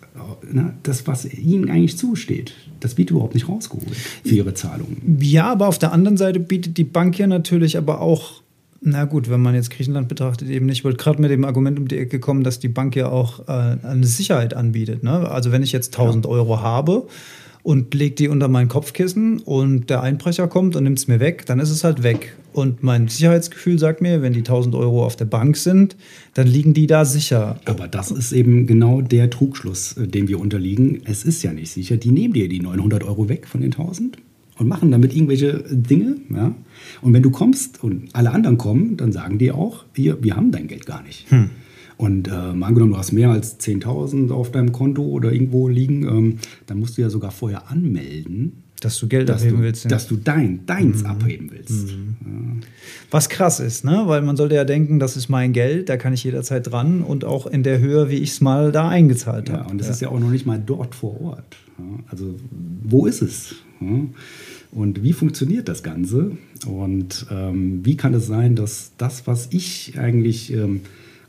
[0.83, 5.17] Das, was ihnen eigentlich zusteht, das wird überhaupt nicht rausgeholt für ihre Zahlungen.
[5.21, 8.43] Ja, aber auf der anderen Seite bietet die Bank ja natürlich aber auch
[8.79, 10.79] na gut, wenn man jetzt Griechenland betrachtet, eben nicht.
[10.79, 13.47] Ich wollte gerade mit dem Argument um die Ecke kommen, dass die Bank ja auch
[13.47, 15.03] äh, eine Sicherheit anbietet.
[15.03, 15.29] Ne?
[15.29, 16.31] Also wenn ich jetzt 1000 ja.
[16.31, 17.07] Euro habe
[17.67, 21.45] und lege die unter mein Kopfkissen und der Einbrecher kommt und nimmt es mir weg,
[21.47, 22.37] dann ist es halt weg.
[22.53, 25.97] Und mein Sicherheitsgefühl sagt mir, wenn die 1000 Euro auf der Bank sind,
[26.33, 27.59] dann liegen die da sicher.
[27.65, 31.01] Aber das ist eben genau der Trugschluss, äh, dem wir unterliegen.
[31.03, 31.97] Es ist ja nicht sicher.
[31.97, 34.15] Die nehmen dir die 900 Euro weg von den 1000
[34.57, 36.15] und machen damit irgendwelche Dinge.
[36.33, 36.55] Ja?
[37.01, 40.53] Und wenn du kommst und alle anderen kommen, dann sagen die auch, hier, wir haben
[40.53, 41.29] dein Geld gar nicht.
[41.31, 41.49] Hm.
[41.97, 46.03] Und äh, mal angenommen, du hast mehr als 10.000 auf deinem Konto oder irgendwo liegen,
[46.03, 48.63] ähm, dann musst du ja sogar vorher anmelden.
[48.79, 49.85] Dass du Geld dass abheben du, willst.
[49.85, 49.89] Ja.
[49.89, 51.07] Dass du dein, deins mhm.
[51.07, 51.87] abheben willst.
[51.87, 52.15] Mhm.
[52.21, 52.67] Ja.
[53.09, 54.03] Was krass ist, ne?
[54.05, 57.25] weil man sollte ja denken, das ist mein Geld, da kann ich jederzeit dran und
[57.25, 59.63] auch in der Höhe, wie ich es mal da eingezahlt habe.
[59.63, 59.93] Ja, und das ja.
[59.93, 61.57] ist ja auch noch nicht mal dort vor Ort.
[62.09, 62.35] Also
[62.83, 63.55] wo ist es?
[64.71, 66.31] Und wie funktioniert das Ganze?
[66.67, 70.53] Und ähm, wie kann es sein, dass das, was ich eigentlich...
[70.53, 70.81] Ähm,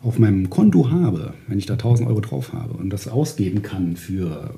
[0.03, 3.97] auf meinem Konto habe, wenn ich da 1000 Euro drauf habe und das ausgeben kann
[3.97, 4.55] für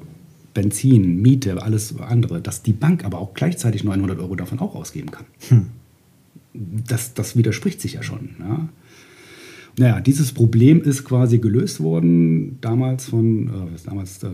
[0.53, 5.11] Benzin, Miete, alles andere, dass die Bank aber auch gleichzeitig 900 Euro davon auch ausgeben
[5.11, 5.24] kann.
[5.48, 5.66] Hm.
[6.53, 8.31] Das, das widerspricht sich ja schon.
[8.40, 8.68] Ja?
[9.79, 13.50] Naja, dieses Problem ist quasi gelöst worden damals von, äh,
[13.87, 14.29] damals, äh,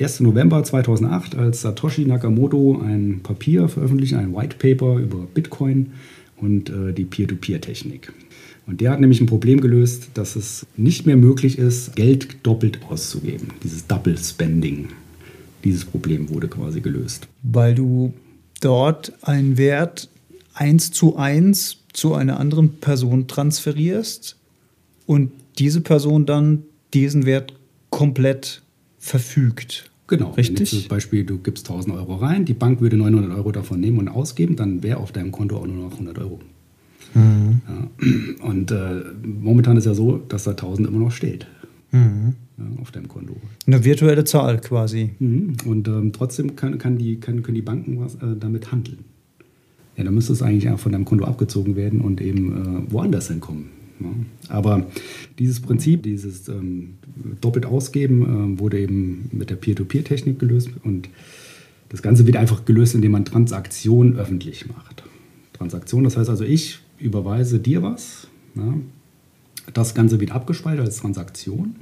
[0.00, 0.20] 1.
[0.20, 5.92] November 2008, als Satoshi Nakamoto ein Papier veröffentlicht, ein White Paper über Bitcoin
[6.36, 8.12] und äh, die Peer-to-Peer-Technik.
[8.68, 12.80] Und der hat nämlich ein Problem gelöst, dass es nicht mehr möglich ist, Geld doppelt
[12.90, 13.48] auszugeben.
[13.64, 14.88] Dieses Double Spending.
[15.64, 17.28] Dieses Problem wurde quasi gelöst.
[17.42, 18.12] Weil du
[18.60, 20.10] dort einen Wert
[20.52, 24.36] eins zu eins zu einer anderen Person transferierst
[25.06, 27.54] und diese Person dann diesen Wert
[27.88, 28.60] komplett
[28.98, 29.90] verfügt.
[30.08, 30.32] Genau.
[30.32, 30.68] Richtig.
[30.68, 34.08] Zum Beispiel, du gibst 1000 Euro rein, die Bank würde 900 Euro davon nehmen und
[34.08, 36.38] ausgeben, dann wäre auf deinem Konto auch nur noch 100 Euro.
[37.14, 37.60] Mhm.
[37.68, 38.44] Ja.
[38.46, 41.46] Und äh, momentan ist ja so, dass da 1000 immer noch steht.
[41.90, 42.34] Mhm.
[42.58, 43.36] Ja, auf deinem Konto.
[43.66, 45.10] Eine virtuelle Zahl quasi.
[45.18, 45.56] Mhm.
[45.64, 48.98] Und ähm, trotzdem kann, kann die, kann, können die Banken was, äh, damit handeln.
[49.96, 53.28] Ja, dann müsste es eigentlich auch von deinem Konto abgezogen werden und eben äh, woanders
[53.28, 53.70] hinkommen.
[54.00, 54.10] Ja.
[54.48, 54.86] Aber
[55.38, 56.94] dieses Prinzip, dieses ähm,
[57.40, 61.08] doppelt ausgeben, äh, wurde eben mit der Peer-to-Peer-Technik gelöst und
[61.88, 65.02] das Ganze wird einfach gelöst, indem man Transaktionen öffentlich macht.
[65.54, 68.28] Transaktion, das heißt also, ich überweise dir was.
[68.54, 68.74] Ja.
[69.72, 71.76] Das Ganze wird abgespeichert als Transaktion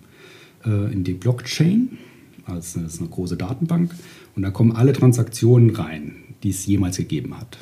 [0.64, 1.98] äh, in die Blockchain.
[2.44, 3.94] Also das ist eine große Datenbank.
[4.34, 7.58] Und da kommen alle Transaktionen rein, die es jemals gegeben hat.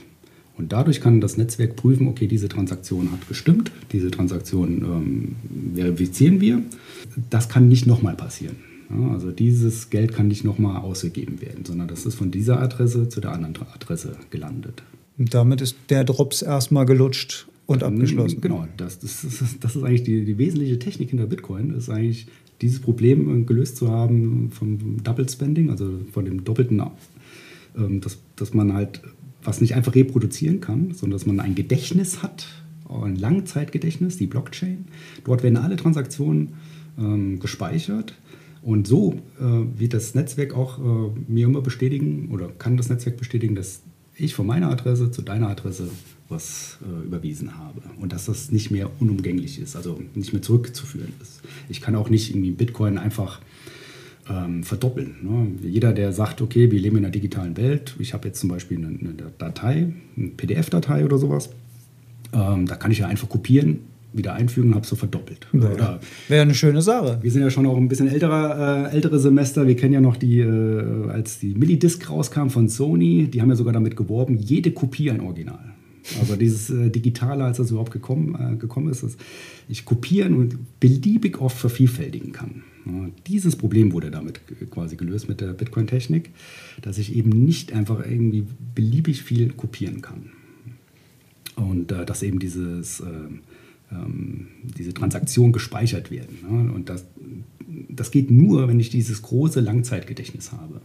[0.56, 5.36] Und dadurch kann das Netzwerk prüfen, okay, diese Transaktion hat gestimmt, diese Transaktion ähm,
[5.74, 6.62] verifizieren wir.
[7.28, 8.56] Das kann nicht nochmal passieren.
[8.90, 13.08] Ja, also dieses Geld kann nicht nochmal ausgegeben werden, sondern das ist von dieser Adresse
[13.08, 14.82] zu der anderen Adresse gelandet.
[15.18, 18.40] Und damit ist der Drops erstmal gelutscht und abgeschlossen.
[18.40, 22.26] Genau, das, das, ist, das ist eigentlich die, die wesentliche Technik hinter Bitcoin, ist eigentlich
[22.60, 26.82] dieses Problem gelöst zu haben vom Double Spending, also von dem doppelten,
[27.76, 29.00] ähm, dass, dass man halt
[29.42, 32.46] was nicht einfach reproduzieren kann, sondern dass man ein Gedächtnis hat
[33.02, 34.86] ein Langzeitgedächtnis, die Blockchain.
[35.24, 36.54] Dort werden alle Transaktionen
[36.98, 38.14] ähm, gespeichert.
[38.62, 43.18] Und so äh, wird das Netzwerk auch äh, mir immer bestätigen oder kann das Netzwerk
[43.18, 43.82] bestätigen, dass
[44.16, 45.88] ich von meiner Adresse zu deiner Adresse
[46.28, 51.12] was äh, überwiesen habe und dass das nicht mehr unumgänglich ist, also nicht mehr zurückzuführen
[51.20, 51.42] ist.
[51.68, 53.40] Ich kann auch nicht irgendwie Bitcoin einfach
[54.28, 55.16] ähm, verdoppeln.
[55.22, 55.68] Ne?
[55.68, 58.78] Jeder, der sagt, okay, wir leben in einer digitalen Welt, ich habe jetzt zum Beispiel
[58.78, 61.50] eine, eine Datei, eine PDF-Datei oder sowas,
[62.32, 63.80] ähm, da kann ich ja einfach kopieren,
[64.14, 65.46] wieder einfügen und habe so verdoppelt.
[65.52, 65.98] Ja,
[66.28, 67.18] Wäre eine schöne Sache.
[67.20, 69.66] Wir sind ja schon auch ein bisschen älterer, äh, ältere Semester.
[69.66, 73.56] Wir kennen ja noch die, äh, als die Millidisc rauskam von Sony, die haben ja
[73.56, 75.74] sogar damit geworben, jede Kopie ein Original.
[76.20, 79.16] Also dieses äh, Digitale, als das überhaupt gekommen, äh, gekommen ist, dass
[79.68, 82.62] ich kopieren und beliebig oft vervielfältigen kann.
[82.86, 86.30] Ja, dieses Problem wurde damit quasi gelöst mit der Bitcoin-Technik,
[86.82, 90.30] dass ich eben nicht einfach irgendwie beliebig viel kopieren kann.
[91.56, 93.04] Und äh, dass eben dieses, äh,
[93.94, 96.38] ähm, diese Transaktionen gespeichert werden.
[96.48, 96.72] Ne?
[96.72, 97.04] Und das,
[97.88, 100.80] das geht nur, wenn ich dieses große Langzeitgedächtnis habe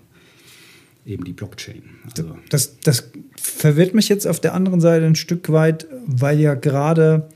[1.06, 1.82] eben die Blockchain.
[2.06, 6.54] Also das, das verwirrt mich jetzt auf der anderen Seite ein Stück weit, weil ja
[6.54, 7.30] gerade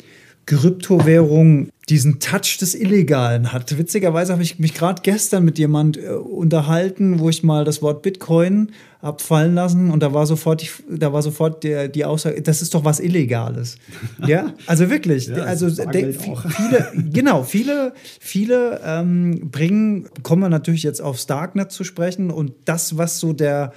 [0.45, 3.77] Kryptowährung diesen Touch des Illegalen hat.
[3.77, 8.01] Witzigerweise habe ich mich gerade gestern mit jemand äh, unterhalten, wo ich mal das Wort
[8.01, 12.61] Bitcoin abfallen lassen und da war sofort die, da war sofort der, die Aussage, das
[12.61, 13.77] ist doch was Illegales.
[14.25, 15.27] ja, also wirklich.
[15.27, 21.73] ja, also de, viele, genau, viele, viele ähm, bringen, kommen wir natürlich jetzt aufs Darknet
[21.73, 23.73] zu sprechen und das, was so der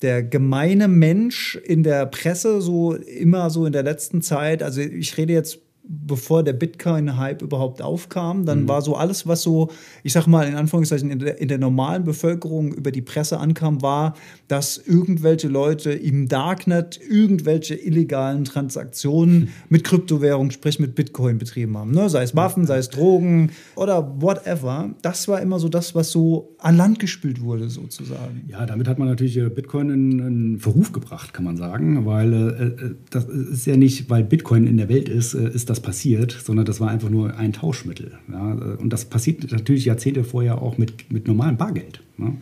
[0.00, 5.16] der gemeine Mensch in der Presse so immer so in der letzten Zeit, also ich
[5.16, 8.44] rede jetzt bevor der Bitcoin-Hype überhaupt aufkam.
[8.44, 8.68] Dann mhm.
[8.68, 9.70] war so alles, was so,
[10.02, 13.82] ich sag mal in Anführungszeichen, in der, in der, normalen Bevölkerung über die Presse ankam,
[13.82, 14.14] war,
[14.46, 19.48] dass irgendwelche Leute im Darknet irgendwelche illegalen Transaktionen mhm.
[19.70, 21.92] mit Kryptowährung, sprich mit Bitcoin betrieben haben.
[21.92, 22.10] Ne?
[22.10, 24.90] Sei es Waffen, sei es Drogen oder whatever.
[25.02, 28.44] Das war immer so das, was so an Land gespült wurde, sozusagen.
[28.48, 32.32] Ja, damit hat man natürlich äh, Bitcoin in, in Verruf gebracht, kann man sagen, weil
[32.32, 35.77] äh, äh, das ist ja nicht, weil Bitcoin in der Welt ist, äh, ist das
[35.80, 38.12] passiert, sondern das war einfach nur ein Tauschmittel.
[38.30, 38.52] Ja?
[38.78, 42.00] Und das passiert natürlich Jahrzehnte vorher auch mit, mit normalem Bargeld.
[42.18, 42.32] Ja?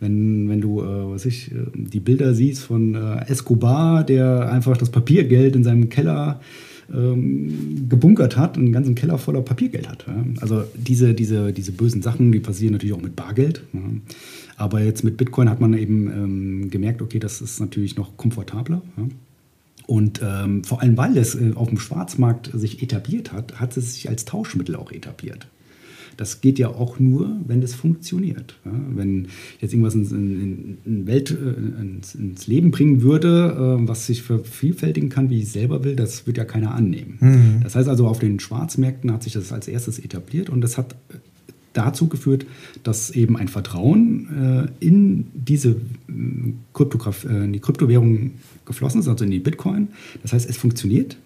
[0.00, 4.76] Wenn, wenn du, äh, was ich, äh, die Bilder siehst von äh, Escobar, der einfach
[4.76, 6.40] das Papiergeld in seinem Keller
[6.92, 10.06] ähm, gebunkert hat und einen ganzen Keller voller Papiergeld hat.
[10.06, 10.24] Ja?
[10.40, 13.62] Also diese, diese, diese bösen Sachen, die passieren natürlich auch mit Bargeld.
[13.72, 13.80] Ja?
[14.56, 18.82] Aber jetzt mit Bitcoin hat man eben ähm, gemerkt, okay, das ist natürlich noch komfortabler.
[18.96, 19.04] Ja?
[19.90, 23.94] Und ähm, vor allem, weil es äh, auf dem Schwarzmarkt sich etabliert hat, hat es
[23.94, 25.48] sich als Tauschmittel auch etabliert.
[26.16, 28.56] Das geht ja auch nur, wenn es funktioniert.
[28.64, 29.26] Ja, wenn
[29.58, 34.22] jetzt irgendwas ins, in, in Welt, äh, ins, ins, Leben bringen würde, äh, was sich
[34.22, 37.18] vervielfältigen kann, wie ich selber will, das wird ja keiner annehmen.
[37.18, 37.60] Mhm.
[37.64, 40.94] Das heißt also, auf den Schwarzmärkten hat sich das als erstes etabliert und das hat
[41.72, 42.46] dazu geführt,
[42.82, 45.76] dass eben ein Vertrauen äh, in diese äh,
[46.74, 48.32] Kryptograf äh, in die Kryptowährung
[48.64, 49.88] geflossen ist, also in die Bitcoin.
[50.22, 51.16] Das heißt, es funktioniert.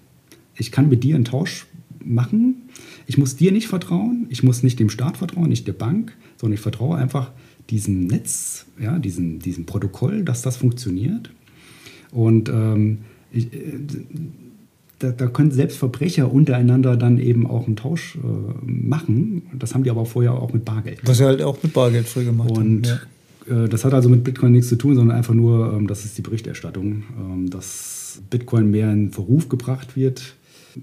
[0.57, 1.67] Ich kann mit dir einen Tausch
[2.05, 2.63] machen.
[3.07, 4.27] Ich muss dir nicht vertrauen.
[4.29, 7.31] Ich muss nicht dem Staat vertrauen, nicht der Bank, sondern ich vertraue einfach
[7.71, 11.31] diesem Netz, ja, diesem, diesem Protokoll, dass das funktioniert.
[12.11, 12.99] Und ähm,
[13.33, 13.79] ich, äh,
[14.99, 18.21] da, da, können selbst Verbrecher untereinander dann eben auch einen Tausch äh,
[18.65, 19.43] machen.
[19.59, 21.01] Das haben die aber vorher auch mit Bargeld.
[21.05, 23.01] Was sie halt auch mit Bargeld früher gemacht Und haben.
[23.49, 23.65] Ja.
[23.65, 26.17] Äh, das hat also mit Bitcoin nichts zu tun, sondern einfach nur, ähm, das ist
[26.17, 30.37] die Berichterstattung, ähm, dass Bitcoin mehr in Verruf gebracht wird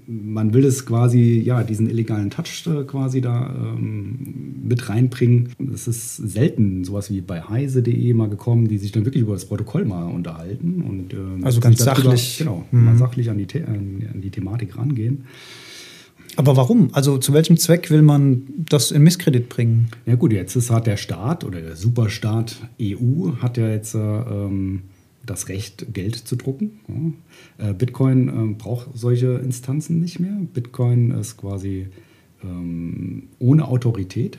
[0.06, 5.50] man will es quasi, ja, diesen illegalen Touch äh, quasi da ähm, mit reinbringen.
[5.72, 9.46] Es ist selten sowas wie bei heise.de mal gekommen, die sich dann wirklich über das
[9.46, 10.82] Protokoll mal unterhalten.
[10.82, 12.38] Und, ähm, also ganz sachlich.
[12.38, 12.84] Darüber, genau, mhm.
[12.84, 15.24] mal sachlich an die, an, an die Thematik rangehen.
[16.36, 16.88] Aber warum?
[16.92, 19.88] Also zu welchem Zweck will man das in Misskredit bringen?
[20.06, 23.98] Ja gut, jetzt ist, hat der Staat oder der Superstaat EU hat ja jetzt äh,
[23.98, 24.82] ähm,
[25.24, 26.80] das Recht, Geld zu drucken.
[27.58, 27.70] Ja.
[27.70, 30.36] Äh, Bitcoin äh, braucht solche Instanzen nicht mehr.
[30.52, 31.88] Bitcoin ist quasi
[32.42, 34.38] ähm, ohne Autorität.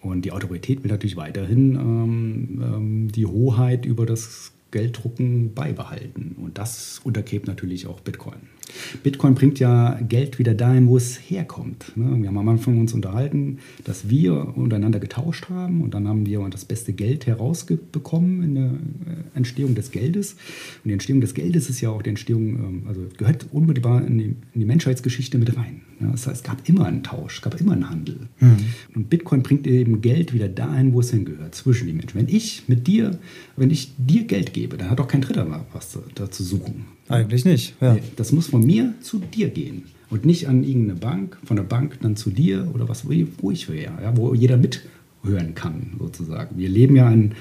[0.00, 6.36] Und die Autorität will natürlich weiterhin ähm, ähm, die Hoheit über das Gelddrucken beibehalten.
[6.38, 8.53] Und das untergräbt natürlich auch Bitcoin.
[9.02, 11.92] Bitcoin bringt ja Geld wieder dahin, wo es herkommt.
[11.96, 12.22] Ne?
[12.22, 16.46] Wir haben am Anfang uns unterhalten, dass wir untereinander getauscht haben und dann haben wir
[16.50, 20.32] das beste Geld herausbekommen in der äh, Entstehung des Geldes.
[20.32, 24.18] Und die Entstehung des Geldes ist ja auch die Entstehung, ähm, also gehört unmittelbar in
[24.18, 25.82] die, in die Menschheitsgeschichte mit rein.
[26.00, 28.16] Das heißt, es gab immer einen Tausch, es gab immer einen Handel.
[28.40, 28.56] Mhm.
[28.94, 32.18] Und Bitcoin bringt eben Geld wieder dahin, wo es hingehört, zwischen die Menschen.
[32.18, 33.18] Wenn ich mit dir,
[33.56, 36.84] wenn ich dir Geld gebe, dann hat doch kein Dritter was dazu suchen.
[37.08, 37.74] Eigentlich nicht.
[37.80, 37.96] Ja.
[38.16, 41.98] Das muss von mir zu dir gehen und nicht an irgendeine Bank, von der Bank
[42.02, 46.56] dann zu dir oder was, wo ich wäre, ja, wo jeder mithören kann, sozusagen.
[46.58, 47.32] Wir leben ja in,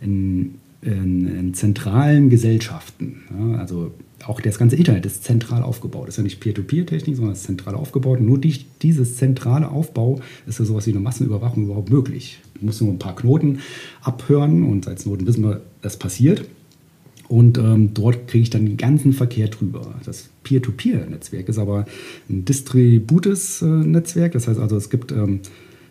[0.00, 3.22] in, in, in zentralen Gesellschaften.
[3.36, 3.92] Ja, also
[4.24, 6.08] auch das ganze Internet ist zentral aufgebaut.
[6.08, 8.20] Das ist ja nicht Peer-to-Peer-Technik, sondern es ist zentral aufgebaut.
[8.20, 12.40] Nur die, dieses zentrale Aufbau ist ja sowas wie eine Massenüberwachung überhaupt möglich.
[12.58, 13.60] Du musst nur ein paar Knoten
[14.02, 16.44] abhören und als Knoten wissen wir, das passiert.
[17.28, 19.94] Und ähm, dort kriege ich dann den ganzen Verkehr drüber.
[20.04, 21.84] Das Peer-to-Peer-Netzwerk ist aber
[22.30, 24.32] ein distributes äh, Netzwerk.
[24.32, 25.40] Das heißt also, es gibt, ähm,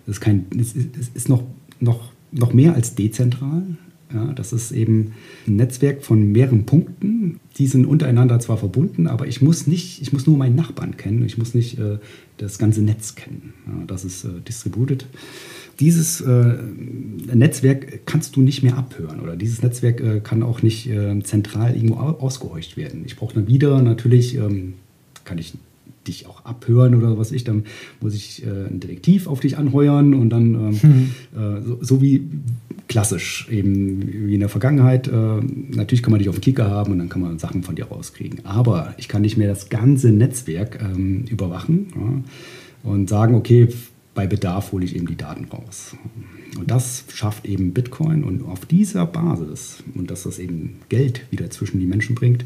[0.08, 0.74] es ist, kein, es
[1.14, 1.44] ist noch,
[1.80, 3.64] noch, noch mehr als dezentral.
[4.12, 5.14] Ja, das ist eben
[5.48, 7.40] ein Netzwerk von mehreren Punkten.
[7.58, 11.24] Die sind untereinander zwar verbunden, aber ich muss nicht, ich muss nur meinen Nachbarn kennen.
[11.26, 11.98] Ich muss nicht äh,
[12.38, 13.54] das ganze Netz kennen.
[13.68, 15.06] Ja, das ist äh, distributed
[15.80, 16.58] dieses äh,
[17.34, 21.76] Netzwerk kannst du nicht mehr abhören oder dieses Netzwerk äh, kann auch nicht äh, zentral
[21.76, 23.04] irgendwo ausgehorcht werden.
[23.06, 24.74] Ich brauche dann wieder natürlich, ähm,
[25.24, 25.54] kann ich
[26.08, 27.66] dich auch abhören oder was ich, dann
[28.00, 31.12] muss ich äh, ein Detektiv auf dich anheuern und dann ähm, hm.
[31.66, 32.24] so, so, wie
[32.88, 35.08] klassisch eben wie in der Vergangenheit.
[35.10, 37.76] Äh, natürlich kann man dich auf dem Kicker haben und dann kann man Sachen von
[37.76, 38.46] dir rauskriegen.
[38.46, 43.68] Aber ich kann nicht mehr das ganze Netzwerk ähm, überwachen ja, und sagen, okay,
[44.18, 45.96] bei Bedarf hole ich eben die Daten raus.
[46.58, 51.52] Und das schafft eben Bitcoin und auf dieser Basis und dass das eben Geld wieder
[51.52, 52.44] zwischen die Menschen bringt,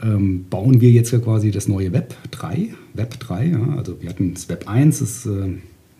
[0.00, 2.68] ähm, bauen wir jetzt ja quasi das neue Web 3.
[2.94, 5.54] Web 3, ja, also wir hatten das Web 1, das äh,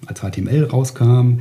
[0.07, 1.41] als HTML rauskam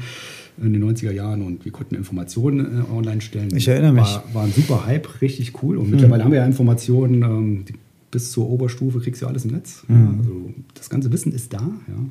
[0.60, 3.56] in den 90er Jahren und wir konnten Informationen äh, online stellen.
[3.56, 4.04] Ich erinnere mich.
[4.04, 5.78] War, war ein super Hype, richtig cool.
[5.78, 5.92] Und mhm.
[5.92, 7.66] mittlerweile haben wir ja Informationen, ähm,
[8.10, 9.84] bis zur Oberstufe kriegst du alles im Netz.
[9.88, 10.18] Mhm.
[10.18, 11.62] Also das ganze Wissen ist da.
[11.62, 12.06] Ja.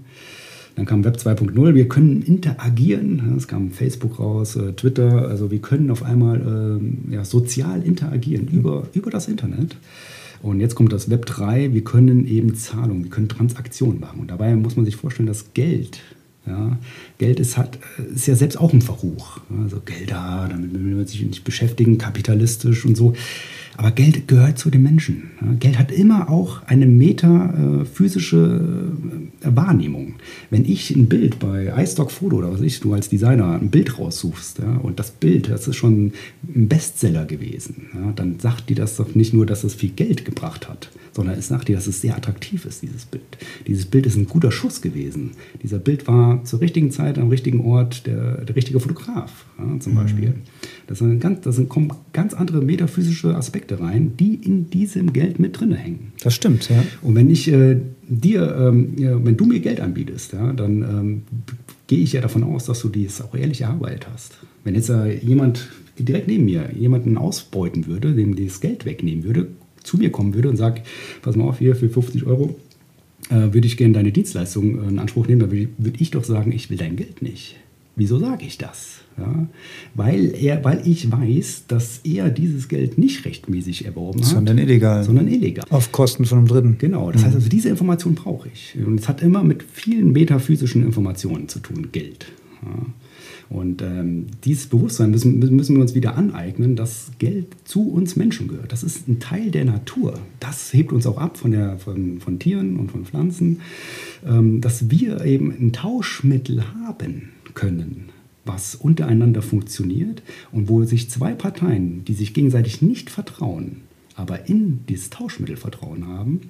[0.77, 3.35] Dann kam Web 2.0, wir können interagieren.
[3.37, 6.81] Es kam Facebook raus, äh, Twitter, also wir können auf einmal
[7.11, 9.77] äh, ja, sozial interagieren über, über das Internet.
[10.43, 14.21] Und jetzt kommt das Web 3, wir können eben Zahlungen, wir können Transaktionen machen.
[14.21, 16.01] Und dabei muss man sich vorstellen, dass Geld
[16.47, 16.79] ja,
[17.19, 17.79] Geld ist, hat,
[18.15, 19.41] ist ja selbst auch ein Verruch.
[19.63, 23.15] Also Geld da, damit will man sich nicht beschäftigen, kapitalistisch und so.
[23.81, 25.31] Aber Geld gehört zu den Menschen.
[25.59, 28.61] Geld hat immer auch eine metaphysische
[29.41, 30.17] äh, Wahrnehmung.
[30.51, 33.99] Wenn ich ein Bild bei iStock Photo oder was ich, du als Designer ein Bild
[33.99, 36.13] raussuchst ja, und das Bild, das ist schon
[36.55, 40.27] ein Bestseller gewesen, ja, dann sagt dir das doch nicht nur, dass es viel Geld
[40.27, 43.23] gebracht hat, sondern es sagt dir, dass es sehr attraktiv ist, dieses Bild.
[43.67, 45.33] Dieses Bild ist ein guter Schuss gewesen.
[45.63, 49.93] Dieser Bild war zur richtigen Zeit am richtigen Ort der, der richtige Fotograf, ja, zum
[49.93, 49.97] mhm.
[49.97, 50.35] Beispiel.
[50.87, 55.39] Das sind, ganz, das sind, kommen ganz andere metaphysische Aspekte rein, die in diesem Geld
[55.39, 56.13] mit drin hängen.
[56.23, 56.83] Das stimmt, ja.
[57.03, 57.77] Und wenn ich äh,
[58.09, 61.23] dir, ähm, ja, wenn du mir Geld anbietest, ja, dann ähm,
[61.87, 64.39] gehe ich ja davon aus, dass du dies auch ehrlich erarbeitet hast.
[64.65, 65.69] Wenn jetzt äh, jemand
[65.99, 69.49] direkt neben mir jemanden ausbeuten würde, dem das Geld wegnehmen würde,
[69.83, 70.87] zu mir kommen würde und sagt,
[71.23, 72.57] pass mal auf, hier für 50 Euro
[73.31, 76.25] äh, würde ich gerne deine Dienstleistung in Anspruch nehmen, dann würde ich, würd ich doch
[76.25, 77.57] sagen, ich will dein Geld nicht.
[77.97, 79.01] Wieso sage ich das?
[79.19, 79.47] Ja,
[79.95, 84.27] weil, er, weil ich weiß, dass er dieses Geld nicht rechtmäßig erworben hat.
[84.27, 85.05] Sondern illegal.
[85.05, 85.67] Sondern illegal.
[85.69, 86.79] Auf Kosten von einem Dritten.
[86.79, 87.11] Genau.
[87.11, 88.77] Das heißt also, diese Information brauche ich.
[88.87, 92.27] Und es hat immer mit vielen metaphysischen Informationen zu tun, Geld.
[92.63, 92.87] Ja.
[93.51, 98.47] Und ähm, dieses Bewusstsein müssen, müssen wir uns wieder aneignen, dass Geld zu uns Menschen
[98.47, 98.71] gehört.
[98.71, 100.15] Das ist ein Teil der Natur.
[100.39, 103.61] Das hebt uns auch ab von, der, von, von Tieren und von Pflanzen,
[104.25, 108.11] ähm, dass wir eben ein Tauschmittel haben können,
[108.45, 113.79] was untereinander funktioniert und wo sich zwei Parteien, die sich gegenseitig nicht vertrauen,
[114.21, 116.41] aber in dieses Tauschmittel Vertrauen haben,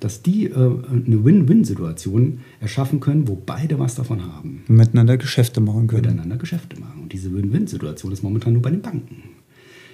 [0.00, 4.62] dass die äh, eine Win-Win-Situation erschaffen können, wo beide was davon haben.
[4.66, 6.02] Miteinander Geschäfte machen können.
[6.02, 7.02] Miteinander Geschäfte machen.
[7.02, 9.22] Und diese Win-Win-Situation ist momentan nur bei den Banken.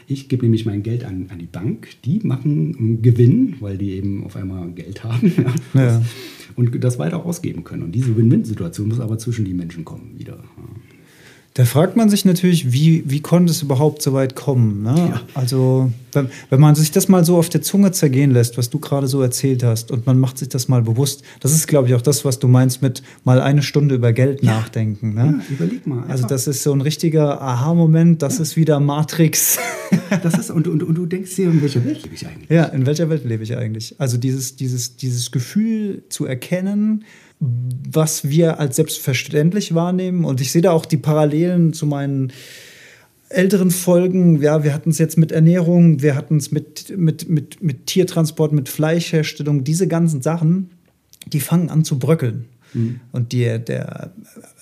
[0.07, 3.93] Ich gebe nämlich mein Geld an, an die Bank, die machen einen Gewinn, weil die
[3.93, 5.33] eben auf einmal Geld haben
[5.75, 6.03] ja, ja.
[6.55, 7.83] und das weiter ausgeben können.
[7.83, 10.39] Und diese Win-Win-Situation muss aber zwischen die Menschen kommen wieder.
[11.57, 14.83] Da fragt man sich natürlich, wie, wie konnte es überhaupt so weit kommen?
[14.83, 14.97] Ne?
[14.97, 15.21] Ja.
[15.35, 18.81] Also, wenn, wenn man sich das mal so auf der Zunge zergehen lässt, was du
[18.81, 21.95] gerade so erzählt hast, und man macht sich das mal bewusst, das ist, glaube ich,
[21.95, 24.51] auch das, was du meinst mit mal eine Stunde über Geld ja.
[24.51, 25.15] nachdenken.
[25.15, 25.43] Ne?
[25.49, 25.99] Ja, überleg mal.
[25.99, 26.11] Einfach.
[26.11, 29.61] Also, das ist so ein richtiger Aha-Moment, das ist wieder Matrix.
[30.25, 32.51] das ist, und, und, und du denkst dir, in welcher Welt lebe ich eigentlich?
[32.51, 33.95] Ja, in welcher Welt lebe ich eigentlich?
[33.99, 37.05] Also, dieses, dieses, dieses Gefühl zu erkennen,
[37.41, 40.25] was wir als selbstverständlich wahrnehmen.
[40.25, 42.33] Und ich sehe da auch die Parallelen zu meinen
[43.29, 44.41] älteren Folgen.
[44.41, 48.53] Ja, wir hatten es jetzt mit Ernährung, wir hatten es mit, mit, mit, mit Tiertransport,
[48.53, 49.65] mit Fleischherstellung.
[49.65, 50.71] Diese ganzen Sachen,
[51.27, 52.47] die fangen an zu bröckeln.
[52.73, 53.01] Mhm.
[53.13, 54.13] Und die, der,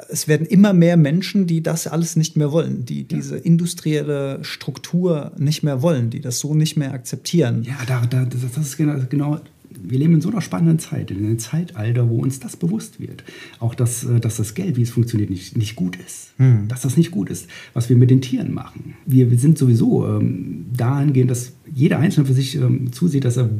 [0.09, 5.33] es werden immer mehr Menschen, die das alles nicht mehr wollen, die diese industrielle Struktur
[5.39, 7.65] nicht mehr wollen, die das so nicht mehr akzeptieren.
[7.65, 9.41] Ja, da, da, das, das ist genau, genau
[9.83, 13.25] wir leben in so einer spannenden Zeit, in einem Zeitalter, wo uns das bewusst wird.
[13.59, 16.33] Auch, dass, äh, dass das Geld, wie es funktioniert, nicht, nicht gut ist.
[16.39, 16.69] Hm.
[16.69, 18.95] Dass das nicht gut ist, was wir mit den Tieren machen.
[19.07, 23.51] Wir, wir sind sowieso ähm, dahingehend, dass jeder Einzelne für sich ähm, zusieht, dass er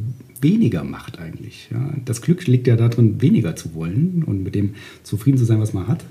[0.41, 1.69] weniger macht eigentlich.
[1.71, 1.93] Ja.
[2.05, 4.71] Das Glück liegt ja darin, weniger zu wollen und mit dem
[5.03, 6.03] zufrieden zu sein, was man hat.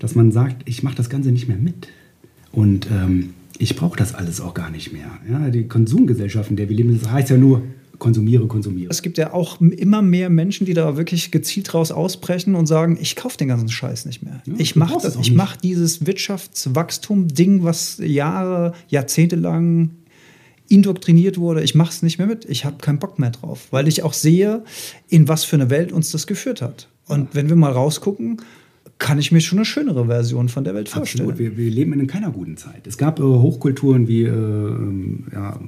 [0.00, 1.88] Dass man sagt, ich mache das Ganze nicht mehr mit.
[2.52, 5.10] Und ähm, ich brauche das alles auch gar nicht mehr.
[5.30, 7.62] Ja, die Konsumgesellschaft, in der wir leben, das heißt ja nur,
[7.98, 8.90] konsumiere, konsumiere.
[8.90, 12.98] Es gibt ja auch immer mehr Menschen, die da wirklich gezielt raus ausbrechen und sagen,
[13.00, 14.42] ich kaufe den ganzen Scheiß nicht mehr.
[14.46, 19.90] Ja, ich mache das, ich mache dieses Wirtschaftswachstum-Ding, was Jahre, Jahrzehnte lang
[20.68, 23.86] indoktriniert wurde, ich mache es nicht mehr mit, ich habe keinen Bock mehr drauf, weil
[23.88, 24.64] ich auch sehe,
[25.08, 26.88] in was für eine Welt uns das geführt hat.
[27.06, 28.42] Und wenn wir mal rausgucken,
[28.98, 31.28] kann ich mir schon eine schönere Version von der Welt vorstellen.
[31.28, 31.56] Absolut.
[31.56, 32.86] Wir, wir leben in keiner guten Zeit.
[32.86, 35.60] Es gab äh, Hochkulturen wie äh, ähm, ja,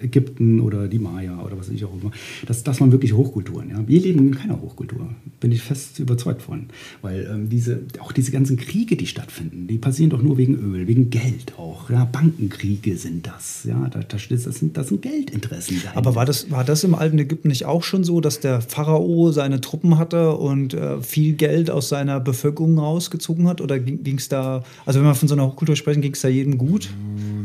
[0.00, 2.10] Ägypten oder die Maya oder was weiß ich auch immer.
[2.46, 3.68] Das, das waren wirklich Hochkulturen.
[3.68, 3.86] Ja.
[3.86, 5.08] Wir leben in keiner Hochkultur.
[5.40, 6.66] Bin ich fest überzeugt von.
[7.02, 10.86] Weil ähm, diese, auch diese ganzen Kriege, die stattfinden, die passieren doch nur wegen Öl,
[10.88, 11.90] wegen Geld auch.
[11.90, 12.06] Ja.
[12.06, 13.64] Bankenkriege sind das.
[13.64, 13.88] Ja.
[13.90, 15.76] Da, da, das, sind, das sind Geldinteressen.
[15.76, 15.98] Dahinter.
[15.98, 19.32] Aber war das, war das im alten Ägypten nicht auch schon so, dass der Pharao
[19.32, 23.60] seine Truppen hatte und äh, viel Geld aus seiner Bevölkerung rausgezogen hat?
[23.60, 26.28] Oder ging es da, also wenn wir von so einer Hochkultur sprechen, ging es da
[26.28, 26.90] jedem gut?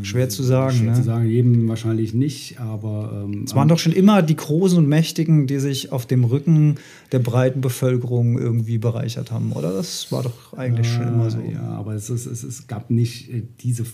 [0.02, 0.76] Schwer zu sagen.
[0.76, 0.96] Schwer ne?
[0.96, 3.24] zu sagen, jedem wahrscheinlich nicht, aber.
[3.24, 6.76] Ähm, es waren doch schon immer die Großen und Mächtigen, die sich auf dem Rücken
[7.12, 9.72] der breiten Bevölkerung irgendwie bereichert haben, oder?
[9.72, 11.38] Das war doch eigentlich äh, schon immer so.
[11.40, 13.84] Ja, aber es, ist, es, es gab nicht äh, diese,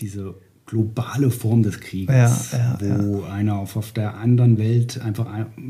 [0.00, 0.34] diese
[0.66, 3.32] globale Form des Krieges, ja, ja, wo ja.
[3.32, 5.26] einer auf, auf, der anderen Welt einfach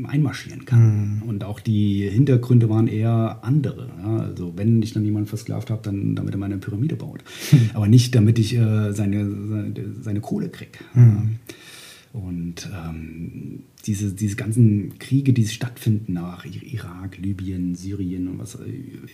[0.07, 1.19] einmarschieren kann.
[1.21, 1.21] Mhm.
[1.23, 3.89] Und auch die Hintergründe waren eher andere.
[4.05, 7.23] Also wenn ich dann jemanden versklavt habe, dann damit er meine Pyramide baut.
[7.51, 7.71] Mhm.
[7.73, 10.79] Aber nicht, damit ich äh, seine, seine, seine, Kohle kriege.
[10.93, 11.39] Mhm.
[12.13, 18.59] Und ähm, diese, diese ganzen Kriege, die stattfinden nach Irak, Libyen, Syrien und was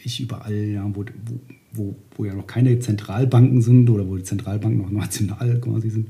[0.04, 1.06] ich überall, ja, wo,
[1.72, 6.10] wo, wo, ja noch keine Zentralbanken sind oder wo die Zentralbanken noch national quasi sind,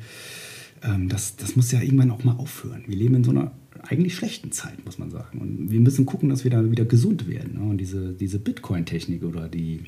[0.82, 2.84] ähm, das, das muss ja irgendwann auch mal aufhören.
[2.88, 3.52] Wir leben in so einer
[3.84, 5.40] eigentlich schlechten Zeit, muss man sagen.
[5.40, 7.60] Und wir müssen gucken, dass wir da wieder gesund werden.
[7.60, 7.70] Ne?
[7.70, 9.84] Und diese, diese Bitcoin-Technik oder die,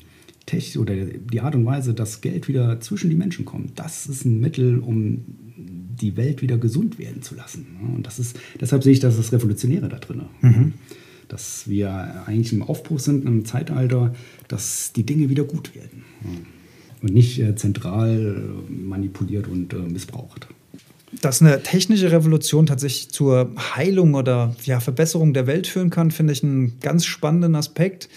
[0.46, 4.24] Tech oder die Art und Weise, dass Geld wieder zwischen die Menschen kommt, das ist
[4.24, 5.24] ein Mittel, um
[5.56, 7.66] die Welt wieder gesund werden zu lassen.
[7.94, 10.22] Und das ist, deshalb sehe ich das, das Revolutionäre da drin.
[10.40, 10.74] Mhm.
[11.28, 14.14] Dass wir eigentlich im Aufbruch sind, in einem Zeitalter,
[14.48, 16.04] dass die Dinge wieder gut werden.
[17.00, 20.48] Und nicht äh, zentral manipuliert und äh, missbraucht.
[21.20, 26.32] Dass eine technische Revolution tatsächlich zur Heilung oder ja, Verbesserung der Welt führen kann, finde
[26.32, 28.08] ich einen ganz spannenden Aspekt,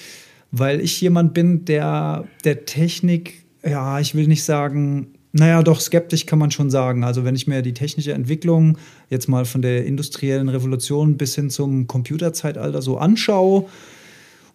[0.57, 6.25] weil ich jemand bin, der der Technik, ja, ich will nicht sagen, naja, doch skeptisch
[6.25, 7.03] kann man schon sagen.
[7.03, 8.77] Also wenn ich mir die technische Entwicklung
[9.09, 13.65] jetzt mal von der industriellen Revolution bis hin zum Computerzeitalter so anschaue,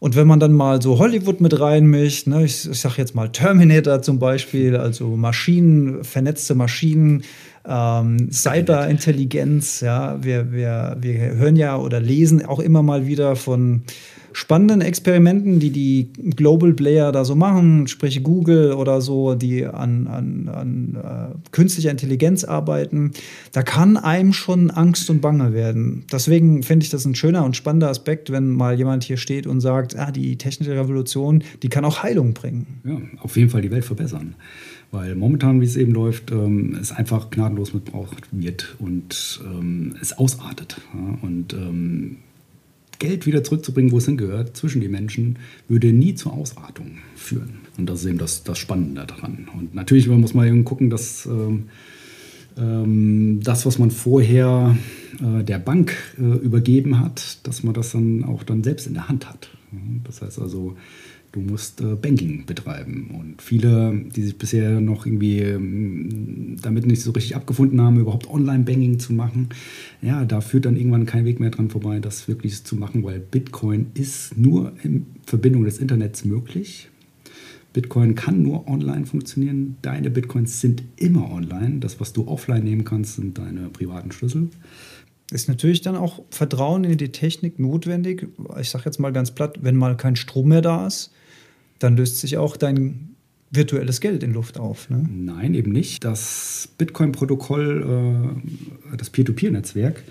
[0.01, 3.29] und wenn man dann mal so Hollywood mit reinmischt, ne, ich, ich sage jetzt mal
[3.29, 7.23] Terminator zum Beispiel, also Maschinen, vernetzte Maschinen,
[7.69, 13.83] ähm, Cyberintelligenz, ja, wir, wir, wir hören ja oder lesen auch immer mal wieder von
[14.33, 20.07] spannenden Experimenten, die die Global Player da so machen, sprich Google oder so, die an,
[20.07, 23.13] an, an äh, künstlicher Intelligenz arbeiten,
[23.53, 26.05] da kann einem schon Angst und Bange werden.
[26.13, 29.61] Deswegen finde ich das ein schöner und spannender Aspekt, wenn mal jemand hier steht und
[29.61, 32.67] sagt, ah, die technische Revolution, die kann auch Heilung bringen.
[32.85, 34.35] Ja, auf jeden Fall die Welt verbessern.
[34.93, 40.19] Weil momentan, wie es eben läuft, ähm, es einfach gnadenlos missbraucht wird und ähm, es
[40.19, 40.81] ausartet.
[40.93, 41.19] Ja?
[41.23, 42.17] Und ähm,
[43.01, 47.61] Geld wieder zurückzubringen, wo es hingehört, zwischen die Menschen, würde nie zur Ausartung führen.
[47.77, 49.49] Und das ist eben das, das Spannende daran.
[49.59, 51.65] Und natürlich muss man eben gucken, dass ähm,
[52.57, 54.77] ähm, das, was man vorher
[55.21, 59.09] äh, der Bank äh, übergeben hat, dass man das dann auch dann selbst in der
[59.09, 59.51] Hand hat.
[60.05, 60.77] Das heißt also,
[61.33, 63.11] du musst äh, Banking betreiben.
[63.19, 68.29] Und viele, die sich bisher noch irgendwie ähm, damit nicht so richtig abgefunden haben, überhaupt
[68.29, 69.49] Online-Banking zu machen,
[70.03, 73.21] ja, da führt dann irgendwann kein Weg mehr dran vorbei, das wirklich zu machen, weil
[73.21, 76.89] Bitcoin ist nur in Verbindung des Internets möglich.
[77.73, 79.77] Bitcoin kann nur online funktionieren.
[79.83, 81.79] Deine Bitcoins sind immer online.
[81.79, 84.49] Das, was du offline nehmen kannst, sind deine privaten Schlüssel.
[85.31, 88.27] Ist natürlich dann auch Vertrauen in die Technik notwendig.
[88.61, 91.13] Ich sage jetzt mal ganz platt, wenn mal kein Strom mehr da ist,
[91.79, 93.11] dann löst sich auch dein
[93.51, 94.91] virtuelles Geld in Luft auf.
[94.91, 95.09] Ne?
[95.09, 96.05] Nein, eben nicht.
[96.05, 98.35] Das Bitcoin-Protokoll,
[98.93, 100.03] äh, das Peer-to-Peer-Netzwerk,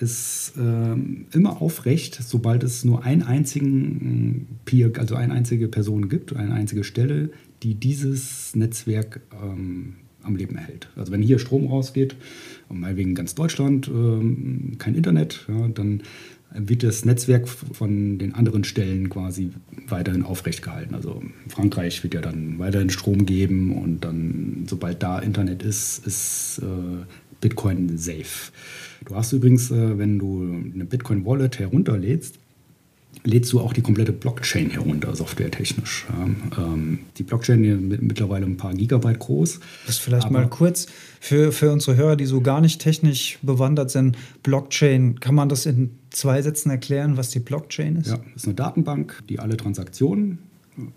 [0.00, 6.34] ist ähm, immer aufrecht, sobald es nur einen einzigen Peer, also eine einzige Person gibt,
[6.34, 7.30] eine einzige Stelle,
[7.62, 10.88] die dieses Netzwerk ähm, am Leben erhält.
[10.96, 12.16] Also wenn hier Strom rausgeht,
[12.72, 16.02] meinetwegen ganz Deutschland ähm, kein Internet, ja, dann
[16.54, 19.50] wird das Netzwerk von den anderen Stellen quasi
[19.88, 20.94] weiterhin aufrecht gehalten.
[20.94, 26.60] Also Frankreich wird ja dann weiterhin Strom geben und dann, sobald da Internet ist, ist
[26.62, 27.04] äh,
[27.40, 28.52] Bitcoin safe.
[29.06, 30.42] Du hast übrigens, äh, wenn du
[30.74, 32.38] eine Bitcoin-Wallet herunterlädst,
[33.24, 36.06] lädst du auch die komplette Blockchain herunter, softwaretechnisch.
[36.58, 39.60] Ähm, die Blockchain ist mittlerweile ein paar Gigabyte groß.
[39.86, 40.86] Das vielleicht mal kurz
[41.20, 44.16] für, für unsere Hörer, die so gar nicht technisch bewandert sind.
[44.42, 48.08] Blockchain, kann man das in zwei Sätzen erklären, was die Blockchain ist?
[48.08, 50.38] Ja, das ist eine Datenbank, die alle Transaktionen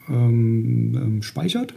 [0.10, 1.76] ähm, ähm, speichert.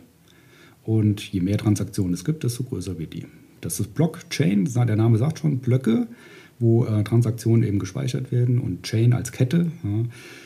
[0.83, 3.27] Und je mehr Transaktionen es gibt, desto größer wird die.
[3.61, 6.07] Das ist Blockchain, der Name sagt schon, Blöcke
[6.59, 9.71] wo äh, Transaktionen eben gespeichert werden und Chain als Kette.
[9.85, 10.05] Ja.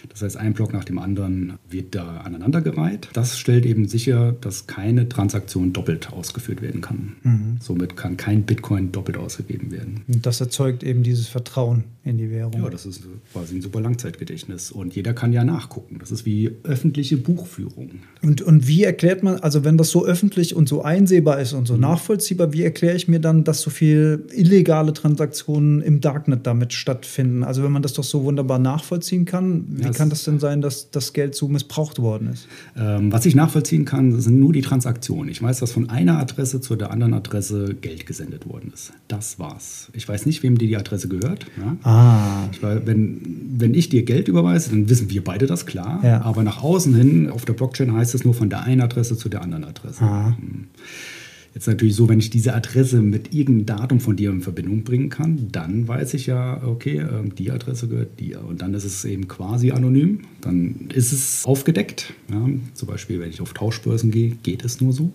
[0.09, 3.09] Das heißt, ein Block nach dem anderen wird da aneinandergereiht.
[3.12, 7.16] Das stellt eben sicher, dass keine Transaktion doppelt ausgeführt werden kann.
[7.22, 7.57] Mhm.
[7.61, 10.03] Somit kann kein Bitcoin doppelt ausgegeben werden.
[10.09, 12.61] Und das erzeugt eben dieses Vertrauen in die Währung.
[12.61, 14.72] Ja, das ist quasi ein super Langzeitgedächtnis.
[14.72, 15.98] Und jeder kann ja nachgucken.
[16.00, 17.90] Das ist wie öffentliche Buchführung.
[18.22, 21.66] Und, und wie erklärt man, also wenn das so öffentlich und so einsehbar ist und
[21.66, 21.80] so mhm.
[21.80, 27.44] nachvollziehbar, wie erkläre ich mir dann, dass so viele illegale Transaktionen im Darknet damit stattfinden.
[27.44, 30.61] Also wenn man das doch so wunderbar nachvollziehen kann, wie das kann das denn sein,
[30.61, 32.47] dass das Geld so missbraucht worden ist?
[32.76, 35.30] Ähm, was ich nachvollziehen kann, sind nur die Transaktionen.
[35.30, 38.93] Ich weiß, dass von einer Adresse zu der anderen Adresse Geld gesendet worden ist.
[39.09, 39.88] Das war's.
[39.93, 41.47] Ich weiß nicht, wem dir die Adresse gehört.
[41.59, 41.76] Ja?
[41.88, 42.49] Ah.
[42.53, 46.01] Ich wenn, wenn ich dir Geld überweise, dann wissen wir beide das klar.
[46.03, 46.22] Ja.
[46.22, 49.28] Aber nach außen hin, auf der Blockchain heißt es nur von der einen Adresse zu
[49.28, 50.03] der anderen Adresse.
[50.03, 50.36] Ah.
[50.38, 50.66] Hm.
[51.55, 55.11] Jetzt natürlich so, wenn ich diese Adresse mit irgendeinem Datum von dir in Verbindung bringen
[55.11, 58.42] kann, dann weiß ich ja, okay, ähm, die Adresse gehört dir.
[58.42, 60.20] Und dann ist es eben quasi anonym.
[60.40, 62.14] Dann ist es aufgedeckt.
[62.30, 65.12] Ja, zum Beispiel, wenn ich auf Tauschbörsen gehe, geht es nur so.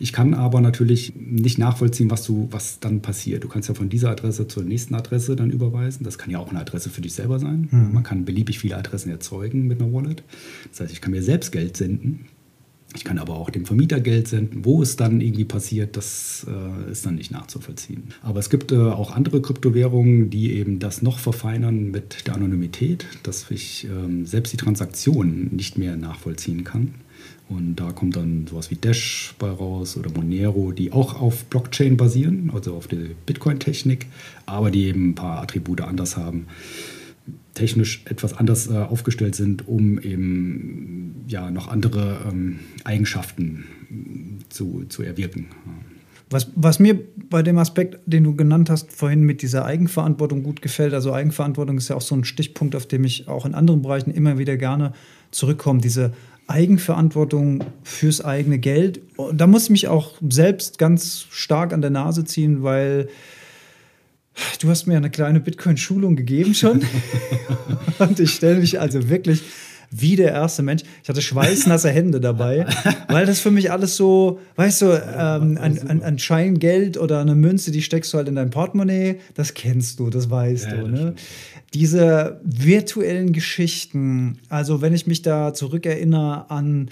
[0.00, 3.44] Ich kann aber natürlich nicht nachvollziehen, was, du, was dann passiert.
[3.44, 6.02] Du kannst ja von dieser Adresse zur nächsten Adresse dann überweisen.
[6.02, 7.68] Das kann ja auch eine Adresse für dich selber sein.
[7.70, 7.92] Mhm.
[7.92, 10.24] Man kann beliebig viele Adressen erzeugen mit einer Wallet.
[10.70, 12.26] Das heißt, ich kann mir selbst Geld senden
[12.94, 14.64] ich kann aber auch dem Vermieter Geld senden.
[14.64, 18.08] Wo es dann irgendwie passiert, das äh, ist dann nicht nachzuvollziehen.
[18.22, 23.06] Aber es gibt äh, auch andere Kryptowährungen, die eben das noch verfeinern mit der Anonymität,
[23.22, 26.94] dass ich ähm, selbst die Transaktionen nicht mehr nachvollziehen kann.
[27.48, 31.96] Und da kommt dann sowas wie Dash bei raus oder Monero, die auch auf Blockchain
[31.96, 34.06] basieren, also auf der Bitcoin-Technik,
[34.46, 36.46] aber die eben ein paar Attribute anders haben
[37.54, 43.64] technisch etwas anders äh, aufgestellt sind, um eben ja noch andere ähm, Eigenschaften
[44.48, 45.46] zu, zu erwirken.
[46.30, 46.96] Was, was mir
[47.28, 51.76] bei dem Aspekt, den du genannt hast, vorhin mit dieser Eigenverantwortung gut gefällt, also Eigenverantwortung
[51.76, 54.56] ist ja auch so ein Stichpunkt, auf dem ich auch in anderen Bereichen immer wieder
[54.56, 54.92] gerne
[55.32, 56.12] zurückkomme, diese
[56.46, 59.00] Eigenverantwortung fürs eigene Geld.
[59.32, 63.08] Da muss ich mich auch selbst ganz stark an der Nase ziehen, weil
[64.60, 66.82] Du hast mir eine kleine Bitcoin-Schulung gegeben schon.
[67.98, 69.42] und ich stelle mich also wirklich
[69.90, 70.82] wie der erste Mensch.
[71.02, 72.66] Ich hatte schweißnasse Hände dabei,
[73.08, 77.34] weil das für mich alles so, weißt du, ähm, ein, ein, ein, Scheingeld oder eine
[77.34, 80.86] Münze, die steckst du halt in dein Portemonnaie, das kennst du, das weißt ja, du.
[80.86, 81.14] Ne?
[81.74, 86.90] Diese virtuellen Geschichten, also wenn ich mich da zurückerinnere an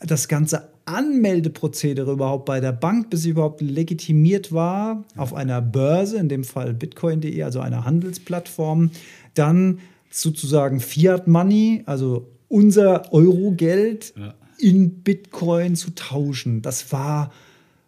[0.00, 6.18] das ganze Anmeldeprozedere überhaupt bei der Bank, bis sie überhaupt legitimiert war, auf einer Börse,
[6.18, 8.90] in dem Fall bitcoin.de, also einer Handelsplattform,
[9.34, 9.78] dann
[10.10, 14.34] sozusagen Fiat Money, also unser Eurogeld ja.
[14.58, 16.62] in Bitcoin zu tauschen.
[16.62, 17.30] Das war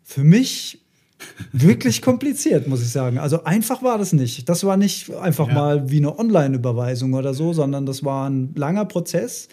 [0.04, 0.80] für mich
[1.52, 3.18] wirklich kompliziert, muss ich sagen.
[3.18, 4.48] Also einfach war das nicht.
[4.48, 5.54] Das war nicht einfach ja.
[5.54, 9.48] mal wie eine Online-Überweisung oder so, sondern das war ein langer Prozess.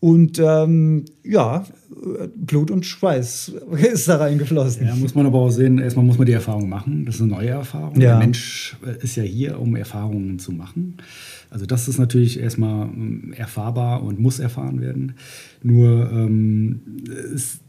[0.00, 1.64] Und ähm, ja,
[2.34, 3.52] Blut und Schweiß
[3.92, 4.86] ist da reingeflossen.
[4.86, 7.04] Ja, muss man aber auch sehen, erstmal muss man die Erfahrung machen.
[7.04, 8.00] Das ist eine neue Erfahrung.
[8.00, 8.10] Ja.
[8.10, 10.96] Der Mensch ist ja hier, um Erfahrungen zu machen.
[11.52, 15.16] Also das ist natürlich erstmal ähm, erfahrbar und muss erfahren werden.
[15.62, 16.80] Nur ähm,
[17.34, 17.60] es,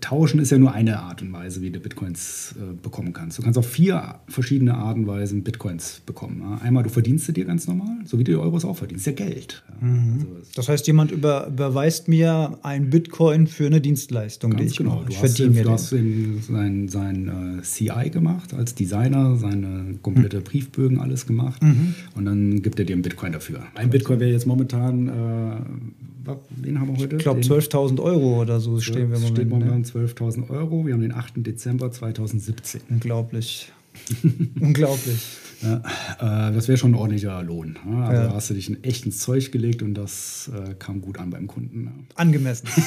[0.00, 3.38] Tauschen ist ja nur eine Art und Weise, wie du Bitcoins äh, bekommen kannst.
[3.38, 6.40] Du kannst auf vier verschiedene Arten und Weisen Bitcoins bekommen.
[6.40, 6.58] Ja?
[6.64, 9.06] Einmal, du verdienst sie dir ganz normal, so wie du die Euros auch verdienst.
[9.06, 9.62] Ja Geld.
[9.68, 9.86] Ja?
[9.86, 10.26] Mhm.
[10.36, 14.96] Also, das heißt, jemand über, überweist mir ein Bitcoin für eine Dienstleistung, die ich genau.
[14.96, 15.06] mache.
[15.08, 20.38] Ich du verdiene mir du hast sein, sein äh, CI gemacht, als Designer, seine komplette
[20.38, 20.44] mhm.
[20.44, 21.62] Briefbögen, alles gemacht.
[21.62, 21.94] Mhm.
[22.14, 23.62] Und dann gibt er dir einen Bitcoin dafür.
[23.74, 25.08] Ein Bitcoin wäre jetzt momentan...
[25.08, 27.16] Äh, wen haben wir heute?
[27.16, 29.34] Ich glaube 12.000 Euro oder so stehen wir momentan.
[29.34, 29.86] Steht momentan ne?
[29.86, 30.86] 12.000 Euro.
[30.86, 31.34] Wir haben den 8.
[31.36, 32.82] Dezember 2017.
[32.90, 33.72] Unglaublich.
[34.60, 35.20] Unglaublich.
[35.62, 37.76] Ja, äh, das wäre schon ein ordentlicher Lohn.
[37.90, 38.04] Ja?
[38.04, 38.28] Also Ja.
[38.28, 41.30] da hast du dich in echt ins Zeug gelegt und das äh, kam gut an
[41.30, 41.84] beim Kunden.
[41.86, 41.92] Ja.
[42.14, 42.68] Angemessen.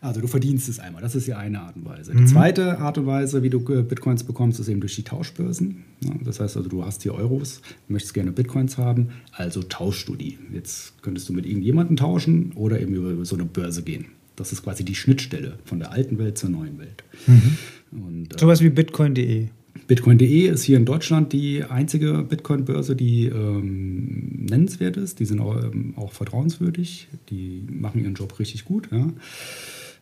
[0.00, 1.02] Also du verdienst es einmal.
[1.02, 2.14] Das ist die eine Art und Weise.
[2.14, 2.18] Mhm.
[2.18, 5.84] Die zweite Art und Weise, wie du äh, Bitcoins bekommst, ist eben durch die Tauschbörsen.
[6.04, 10.14] Ja, das heißt also, du hast hier Euros, möchtest gerne Bitcoins haben, also tauschst du
[10.14, 10.38] die.
[10.52, 14.06] Jetzt könntest du mit irgendjemandem tauschen oder eben über, über so eine Börse gehen.
[14.36, 17.02] Das ist quasi die Schnittstelle von der alten Welt zur neuen Welt.
[17.90, 19.48] Und, äh, Sowas wie bitcoin.de.
[19.88, 25.18] Bitcoin.de ist hier in Deutschland die einzige Bitcoin-Börse, die ähm, nennenswert ist.
[25.18, 27.08] Die sind auch, ähm, auch vertrauenswürdig.
[27.30, 28.90] Die machen ihren Job richtig gut.
[28.92, 29.08] Ja.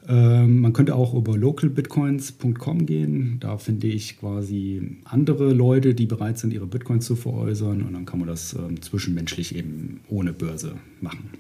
[0.09, 3.37] Ähm, man könnte auch über localbitcoins.com gehen.
[3.39, 7.82] Da finde ich quasi andere Leute, die bereit sind, ihre Bitcoins zu veräußern.
[7.82, 11.30] Und dann kann man das ähm, zwischenmenschlich eben ohne Börse machen.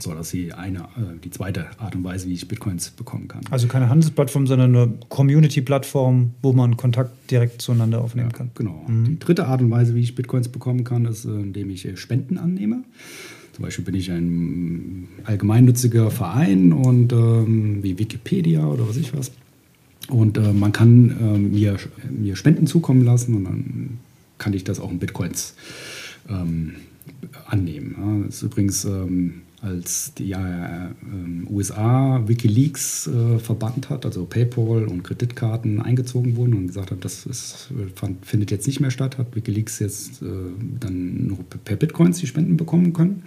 [0.00, 3.26] So, das ist die, eine, äh, die zweite Art und Weise, wie ich Bitcoins bekommen
[3.26, 3.40] kann.
[3.50, 8.50] Also keine Handelsplattform, sondern eine Community-Plattform, wo man Kontakt direkt zueinander aufnehmen kann.
[8.54, 8.86] Genau.
[8.88, 11.96] Die dritte Art und Weise, wie ich Bitcoins bekommen kann, ist, äh, indem ich äh,
[11.96, 12.84] Spenden annehme.
[13.54, 19.32] Zum Beispiel bin ich ein allgemeinnütziger Verein und ähm, wie Wikipedia oder was ich was.
[20.08, 21.76] Und äh, man kann ähm, mir,
[22.08, 23.98] mir Spenden zukommen lassen und dann
[24.38, 25.54] kann ich das auch in Bitcoins
[26.28, 26.74] ähm,
[27.46, 27.96] annehmen.
[27.98, 34.24] Ja, das ist übrigens, ähm, als die ja, ähm, USA Wikileaks äh, verbannt hat, also
[34.24, 38.92] PayPal und Kreditkarten eingezogen wurden und gesagt hat, das ist, fand, findet jetzt nicht mehr
[38.92, 40.26] statt, hat Wikileaks jetzt äh,
[40.78, 43.24] dann nur per Bitcoins die Spenden bekommen können.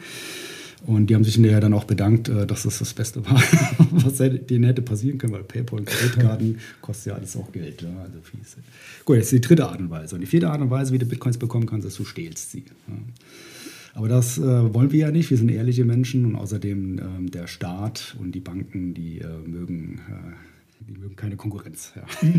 [0.87, 3.41] Und die haben sich hinterher dann auch bedankt, äh, dass das das Beste war,
[3.91, 7.81] was denen hätte passieren können, weil PayPal und Kreditkarten kostet ja alles auch Geld.
[7.81, 8.57] Ja, also fies.
[9.05, 10.15] Gut, jetzt die dritte Art und Weise.
[10.15, 12.63] Und die vierte Art und Weise, wie du Bitcoins bekommen kannst, ist, du stehlst sie.
[12.87, 12.95] Ja.
[13.93, 15.29] Aber das äh, wollen wir ja nicht.
[15.29, 19.99] Wir sind ehrliche Menschen und außerdem ähm, der Staat und die Banken, die äh, mögen,
[20.09, 21.91] äh, die mögen keine Konkurrenz.
[21.95, 22.03] Ja.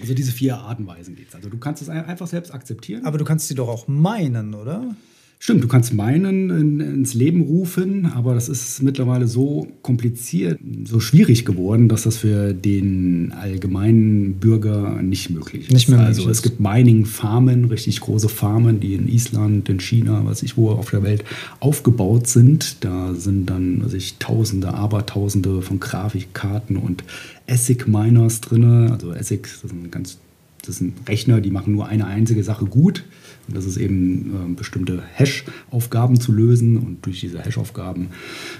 [0.00, 1.34] also diese vier Arten und Weisen geht es.
[1.34, 3.04] Also du kannst es ein- einfach selbst akzeptieren.
[3.06, 4.94] Aber du kannst sie doch auch meinen, oder?
[5.42, 11.00] Stimmt, du kannst meinen in, ins Leben rufen, aber das ist mittlerweile so kompliziert, so
[11.00, 15.72] schwierig geworden, dass das für den allgemeinen Bürger nicht möglich ist.
[15.72, 16.42] Nicht mehr möglich also es ist.
[16.42, 21.02] gibt Mining-Farmen, richtig große Farmen, die in Island, in China, was ich wo auf der
[21.02, 21.24] Welt
[21.58, 22.84] aufgebaut sind.
[22.84, 27.02] Da sind dann weiß ich, Tausende, Abertausende von Grafikkarten und
[27.48, 28.90] ASIC-Miners drin.
[28.90, 30.18] Also ASIC, das sind ganz
[30.66, 33.04] das sind Rechner, die machen nur eine einzige Sache gut.
[33.48, 36.76] Und das ist eben äh, bestimmte Hash-Aufgaben zu lösen.
[36.76, 38.08] Und durch diese Hash-Aufgaben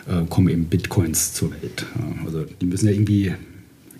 [0.08, 1.86] äh, kommen eben Bitcoins zur Welt.
[1.96, 3.32] Ja, also die müssen ja irgendwie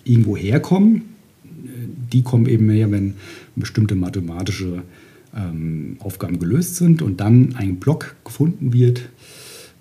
[0.03, 1.03] irgendwo herkommen.
[1.45, 1.69] Äh,
[2.11, 3.13] Die kommen eben her, wenn
[3.55, 4.83] bestimmte mathematische
[5.35, 9.09] ähm, Aufgaben gelöst sind und dann ein Block gefunden wird.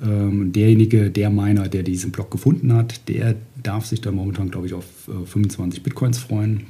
[0.02, 4.66] Ähm, derjenige, der Miner, der diesen Block gefunden hat, der darf sich dann momentan, glaube
[4.66, 6.66] ich, auf äh, 25 Bitcoins freuen.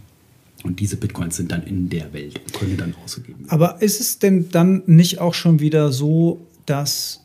[0.62, 3.50] Und diese Bitcoins sind dann in der Welt und können dann ausgegeben werden.
[3.50, 7.20] Aber ist es denn dann nicht auch schon wieder so, dass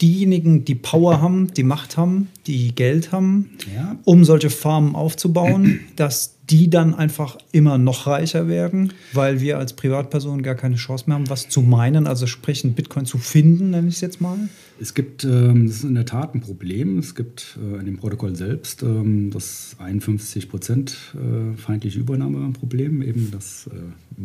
[0.00, 3.96] diejenigen, die Power haben, die Macht haben, die Geld haben, Ja.
[4.04, 9.74] um solche Farmen aufzubauen, dass die dann einfach immer noch reicher werden, weil wir als
[9.74, 13.70] Privatpersonen gar keine Chance mehr haben, was zu meinen, also sprich einen Bitcoin zu finden,
[13.70, 14.36] nenne ich es jetzt mal?
[14.82, 16.98] Es gibt, ähm, das ist in der Tat ein Problem.
[16.98, 23.30] Es gibt äh, in dem Protokoll selbst ähm, das 51 Prozent äh, feindliche Übernahmeproblem, eben
[23.30, 24.22] dass äh,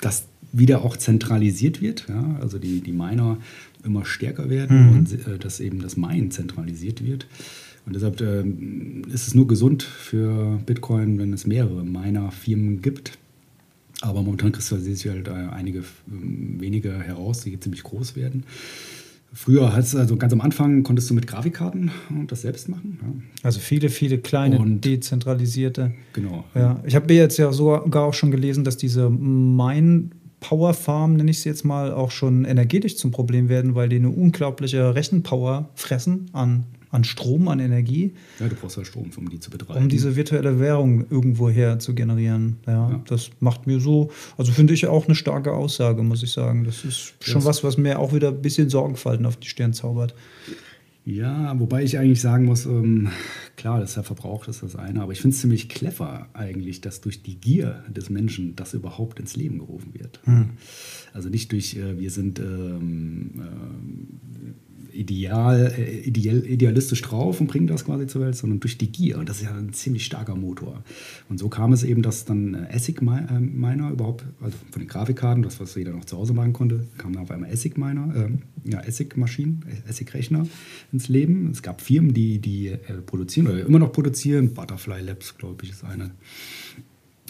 [0.00, 2.06] das wieder auch zentralisiert wird.
[2.08, 2.38] Ja?
[2.40, 3.38] Also die, die Miner
[3.84, 7.26] immer stärker werden und äh, dass eben das Minen zentralisiert wird.
[7.84, 13.18] Und deshalb ähm, ist es nur gesund für Bitcoin, wenn es mehrere Miner-Firmen gibt.
[14.02, 18.44] Aber momentan kristallisieren sich halt einige wenige heraus, die ziemlich groß werden.
[19.40, 22.98] Früher hast also ganz am Anfang konntest du mit Grafikkarten und das selbst machen.
[23.00, 23.08] Ja.
[23.44, 25.92] Also viele, viele kleine, Und- dezentralisierte.
[26.12, 26.42] Genau.
[26.56, 30.10] Ja, ich habe jetzt ja sogar auch schon gelesen, dass diese Mine
[30.40, 33.96] Power Farm, nenne ich sie jetzt mal, auch schon energetisch zum Problem werden, weil die
[33.96, 39.28] eine unglaubliche Rechenpower fressen an, an Strom, an Energie, Ja, du brauchst ja Strom, um
[39.28, 39.80] die zu betreiben.
[39.82, 42.56] um diese virtuelle Währung irgendwo her zu generieren.
[42.66, 43.02] Ja, Ja.
[43.06, 46.64] das macht mir so, also finde ich auch eine starke Aussage, muss ich sagen.
[46.64, 49.72] Das ist schon Das- was, was mir auch wieder ein bisschen Sorgenfalten auf die Stirn
[49.74, 50.14] zaubert.
[51.04, 53.08] Ja, wobei ich eigentlich sagen muss, ähm,
[53.56, 56.28] klar, das ist ja verbraucht, das ist das eine, aber ich finde es ziemlich clever
[56.34, 60.20] eigentlich, dass durch die Gier des Menschen das überhaupt ins Leben gerufen wird.
[61.14, 64.54] Also nicht durch, äh, wir sind, ähm, ähm,
[64.92, 69.18] ideal, äh, ideal, idealistisch drauf und bringen das quasi zur Welt, sondern durch die Gier.
[69.18, 70.82] Und das ist ja ein ziemlich starker Motor.
[71.28, 75.42] Und so kam es eben, dass dann ASIC äh, Miner überhaupt, also von den Grafikkarten,
[75.42, 78.70] das, was jeder noch zu Hause machen konnte, kamen dann auf einmal ASIC Miner, äh,
[78.70, 80.46] ja, ASIC Maschinen, ASIC Rechner
[80.92, 81.50] ins Leben.
[81.50, 84.54] Es gab Firmen, die, die äh, produzieren oder immer noch produzieren.
[84.54, 86.10] Butterfly Labs, glaube ich, ist eine.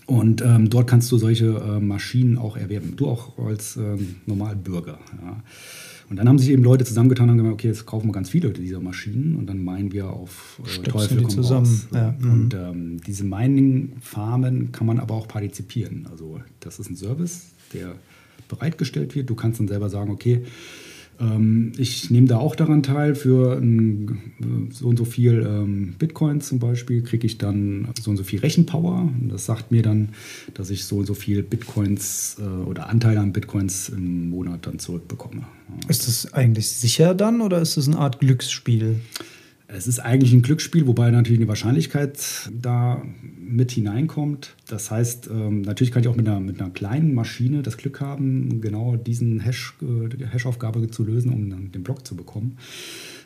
[0.08, 2.94] Und ähm, dort kannst du solche äh, Maschinen auch erwerben.
[2.96, 4.98] Du auch als ähm, Normalbürger.
[5.22, 5.42] Ja.
[6.10, 8.50] Und dann haben sich eben Leute zusammengetan und gesagt, okay, jetzt kaufen wir ganz viele
[8.50, 11.82] dieser Maschinen und dann meinen wir auf äh, Teufel komm zusammen.
[11.92, 12.14] Ja.
[12.22, 12.60] Und mhm.
[12.60, 16.06] ähm, diese Mining-Farmen kann man aber auch partizipieren.
[16.10, 17.94] Also das ist ein Service, der
[18.48, 19.28] bereitgestellt wird.
[19.28, 20.44] Du kannst dann selber sagen, okay,
[21.76, 23.16] ich nehme da auch daran teil.
[23.16, 28.16] Für ein, so und so viel ähm, Bitcoins zum Beispiel kriege ich dann so und
[28.16, 29.08] so viel Rechenpower.
[29.28, 30.10] Das sagt mir dann,
[30.54, 34.78] dass ich so und so viel Bitcoins äh, oder Anteile an Bitcoins im Monat dann
[34.78, 35.42] zurückbekomme.
[35.88, 39.00] Ist das eigentlich sicher dann oder ist das eine Art Glücksspiel?
[39.70, 43.02] Es ist eigentlich ein Glücksspiel, wobei natürlich eine Wahrscheinlichkeit da
[43.38, 44.54] mit hineinkommt.
[44.66, 48.00] Das heißt, ähm, natürlich kann ich auch mit einer, mit einer kleinen Maschine das Glück
[48.00, 52.56] haben, genau diesen Hash, äh, Hash-Aufgabe zu lösen, um dann den Block zu bekommen.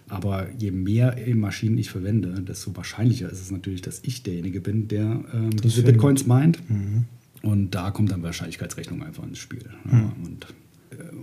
[0.09, 4.89] Aber je mehr Maschinen ich verwende, desto wahrscheinlicher ist es natürlich, dass ich derjenige bin,
[4.89, 6.59] der ähm, diese Bitcoins meint.
[6.69, 7.05] Mhm.
[7.43, 9.65] Und da kommt dann Wahrscheinlichkeitsrechnung einfach ins Spiel.
[9.85, 9.93] Mhm.
[9.93, 10.47] Ja, und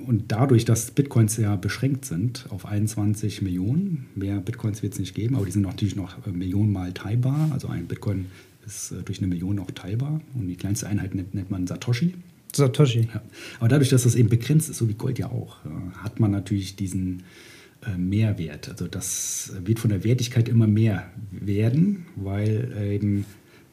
[0.08, 5.14] und dadurch, dass Bitcoins ja beschränkt sind auf 21 Millionen, mehr Bitcoins wird es nicht
[5.14, 7.50] geben, aber die sind natürlich noch äh, millionenmal teilbar.
[7.54, 8.26] Also ein Bitcoin
[8.66, 12.16] ist äh, durch eine Million auch teilbar und die kleinste Einheit nennt, nennt man Satoshi.
[12.56, 13.08] Satoshi.
[13.14, 13.22] Ja.
[13.60, 15.58] Aber dadurch, dass das eben begrenzt ist, so wie Gold ja auch,
[15.98, 17.24] hat man natürlich diesen
[17.86, 18.70] äh, Mehrwert.
[18.70, 23.26] Also das wird von der Wertigkeit immer mehr werden, weil eben,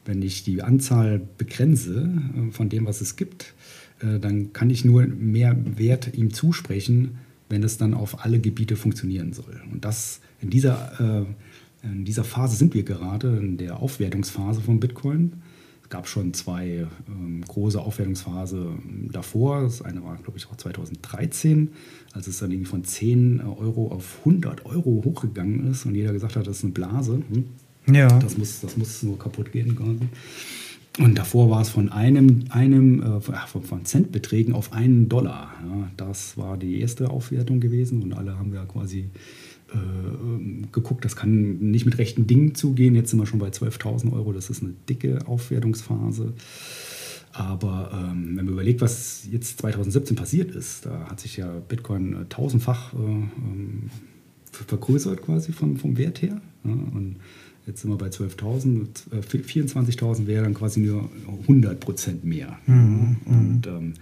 [0.04, 2.12] wenn ich die Anzahl begrenze
[2.50, 3.54] von dem, was es gibt,
[4.00, 7.18] äh, dann kann ich nur mehr Wert ihm zusprechen,
[7.48, 9.60] wenn es dann auf alle Gebiete funktionieren soll.
[9.72, 14.80] Und das in dieser, äh, in dieser Phase sind wir gerade, in der Aufwertungsphase von
[14.80, 15.34] Bitcoin.
[15.82, 19.62] Es gab schon zwei ähm, große Aufwertungsphasen davor.
[19.62, 21.70] Das eine war, glaube ich, auch 2013,
[22.12, 26.34] als es dann irgendwie von 10 Euro auf 100 Euro hochgegangen ist und jeder gesagt
[26.34, 27.22] hat, das ist eine Blase.
[27.30, 27.94] Hm?
[27.94, 28.08] Ja.
[28.18, 30.08] Das muss, das muss nur kaputt gehen quasi.
[30.98, 35.52] Und davor war es von einem, einem äh, von, von Centbeträgen auf einen Dollar.
[35.68, 39.10] Ja, das war die erste Aufwertung gewesen und alle haben ja quasi
[39.72, 42.94] äh, geguckt, das kann nicht mit rechten Dingen zugehen.
[42.94, 46.32] Jetzt sind wir schon bei 12.000 Euro, das ist eine dicke Aufwertungsphase.
[47.32, 52.14] Aber ähm, wenn man überlegt, was jetzt 2017 passiert ist, da hat sich ja Bitcoin
[52.14, 53.90] äh, tausendfach äh, ähm,
[54.50, 56.40] vergrößert quasi vom, vom Wert her.
[56.64, 57.16] Ja, und
[57.66, 61.10] Jetzt sind wir bei 12.000, 24.000 äh, wäre dann quasi nur
[61.42, 62.58] 100 Prozent mehr.
[62.66, 63.16] Mhm.
[63.26, 63.94] Und ähm,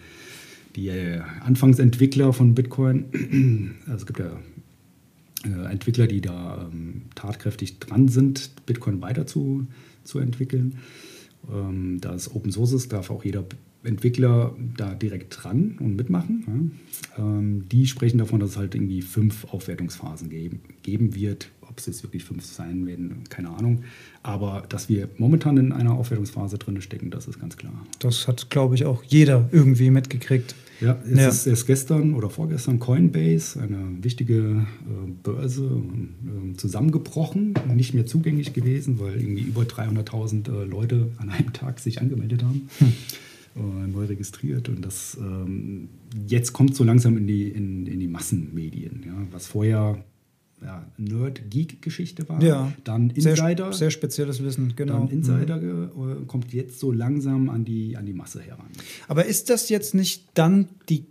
[0.77, 3.07] die äh, Anfangsentwickler von Bitcoin,
[3.87, 4.39] also es gibt ja
[5.47, 9.67] äh, Entwickler, die da ähm, tatkräftig dran sind, Bitcoin weiter zu,
[10.05, 10.79] zu entwickeln.
[11.53, 13.45] Ähm, da es Open Source ist, darf auch jeder
[13.83, 16.73] Entwickler da direkt dran und mitmachen.
[17.17, 17.25] Ja.
[17.25, 21.87] Ähm, die sprechen davon, dass es halt irgendwie fünf Aufwertungsphasen geben, geben wird, ob es
[21.87, 23.83] jetzt wirklich fünf sein werden, keine Ahnung.
[24.23, 27.73] Aber dass wir momentan in einer Aufwertungsphase drin stecken, das ist ganz klar.
[27.99, 30.55] Das hat, glaube ich, auch jeder irgendwie mitgekriegt.
[30.81, 31.29] Ja, es ja.
[31.29, 38.53] ist erst gestern oder vorgestern Coinbase, eine wichtige äh, Börse, äh, zusammengebrochen, nicht mehr zugänglich
[38.53, 42.69] gewesen, weil irgendwie über 300.000 äh, Leute an einem Tag sich angemeldet haben.
[42.79, 42.93] Hm.
[43.57, 45.89] Äh, neu registriert und das ähm,
[46.27, 50.05] jetzt kommt so langsam in die, in, in die Massenmedien, ja, was vorher
[50.65, 52.43] ja, Nerd-Geek-Geschichte war.
[52.43, 52.73] Ja.
[52.85, 53.67] Dann Insider.
[53.67, 55.01] Sehr, sehr, spezielles Wissen, genau.
[55.01, 56.27] Dann Insider mhm.
[56.27, 58.67] kommt jetzt so langsam an die, an die Masse heran.
[59.09, 61.05] Aber ist das jetzt nicht dann die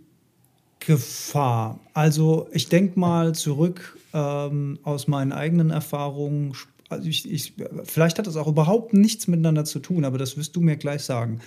[0.80, 1.78] Gefahr?
[1.92, 6.54] Also ich denke mal zurück ähm, aus meinen eigenen Erfahrungen.
[6.88, 10.56] Also ich, ich, vielleicht hat das auch überhaupt nichts miteinander zu tun, aber das wirst
[10.56, 11.40] du mir gleich sagen.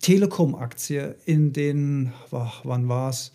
[0.00, 3.32] Telekom-Aktie in den, ach, wann war es?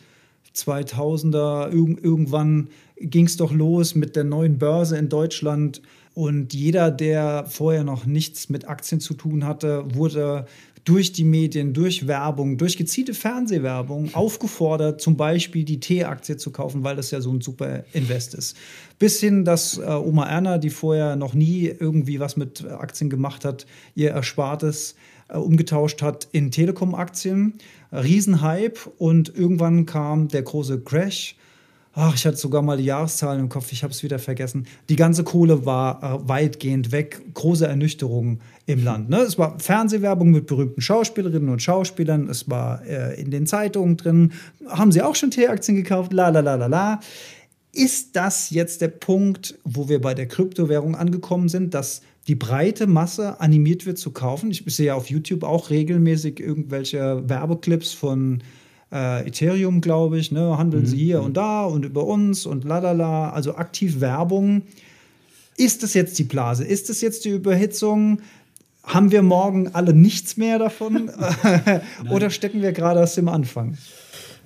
[0.57, 5.81] 2000er, irg irgendwann ging es doch los mit der neuen Börse in Deutschland.
[6.13, 10.47] Und jeder, der vorher noch nichts mit Aktien zu tun hatte, wurde
[10.83, 16.83] durch die Medien, durch Werbung, durch gezielte Fernsehwerbung aufgefordert, zum Beispiel die T-Aktie zu kaufen,
[16.83, 18.55] weil das ja so ein super Invest ist.
[18.97, 23.43] Bis hin, dass äh, Oma Erna, die vorher noch nie irgendwie was mit Aktien gemacht
[23.45, 27.53] hat, ihr Erspartes äh, umgetauscht hat in Telekom-Aktien.
[27.91, 31.35] Riesenhype und irgendwann kam der große Crash.
[31.99, 34.67] Ach, ich hatte sogar mal die Jahreszahlen im Kopf, ich habe es wieder vergessen.
[34.87, 39.09] Die ganze Kohle war äh, weitgehend weg, große Ernüchterung im Land.
[39.09, 39.17] Ne?
[39.21, 44.33] Es war Fernsehwerbung mit berühmten Schauspielerinnen und Schauspielern, es war äh, in den Zeitungen drin.
[44.67, 46.13] Haben sie auch schon T-Aktien gekauft?
[46.13, 46.99] La la la la la.
[47.73, 52.87] Ist das jetzt der Punkt, wo wir bei der Kryptowährung angekommen sind, dass die breite
[52.87, 54.51] Masse animiert wird zu kaufen?
[54.51, 58.43] Ich sehe ja auf YouTube auch regelmäßig irgendwelche Werbeclips von
[58.91, 60.57] äh, Ethereum, glaube ich, ne?
[60.57, 60.87] handeln mhm.
[60.87, 64.63] sie hier und da und über uns und lalala, also aktiv Werbung.
[65.57, 66.63] Ist das jetzt die Blase?
[66.63, 68.19] Ist das jetzt die Überhitzung?
[68.83, 71.09] Haben wir morgen alle nichts mehr davon?
[72.09, 73.77] Oder stecken wir gerade erst im Anfang?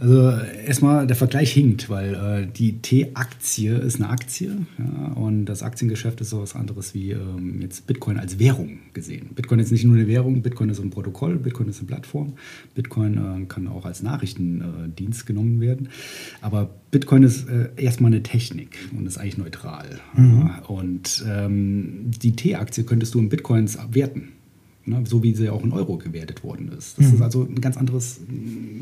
[0.02, 0.32] Also
[0.66, 6.20] erstmal, der Vergleich hinkt, weil äh, die T-Aktie ist eine Aktie ja, und das Aktiengeschäft
[6.22, 9.30] ist so was anderes wie ähm, jetzt Bitcoin als Währung gesehen.
[9.36, 12.34] Bitcoin ist nicht nur eine Währung, Bitcoin ist ein Protokoll, Bitcoin ist eine Plattform,
[12.74, 15.89] Bitcoin äh, kann auch als Nachrichtendienst äh, genommen werden.
[16.41, 19.99] Aber Bitcoin ist äh, erstmal eine Technik und ist eigentlich neutral.
[20.16, 20.49] Mhm.
[20.68, 24.30] Und ähm, die T-Aktie könntest du in Bitcoins werten.
[24.91, 26.97] Ne, so wie sie auch in Euro gewertet worden ist.
[26.99, 27.15] Das mhm.
[27.15, 28.19] ist also eine ganz, anderes,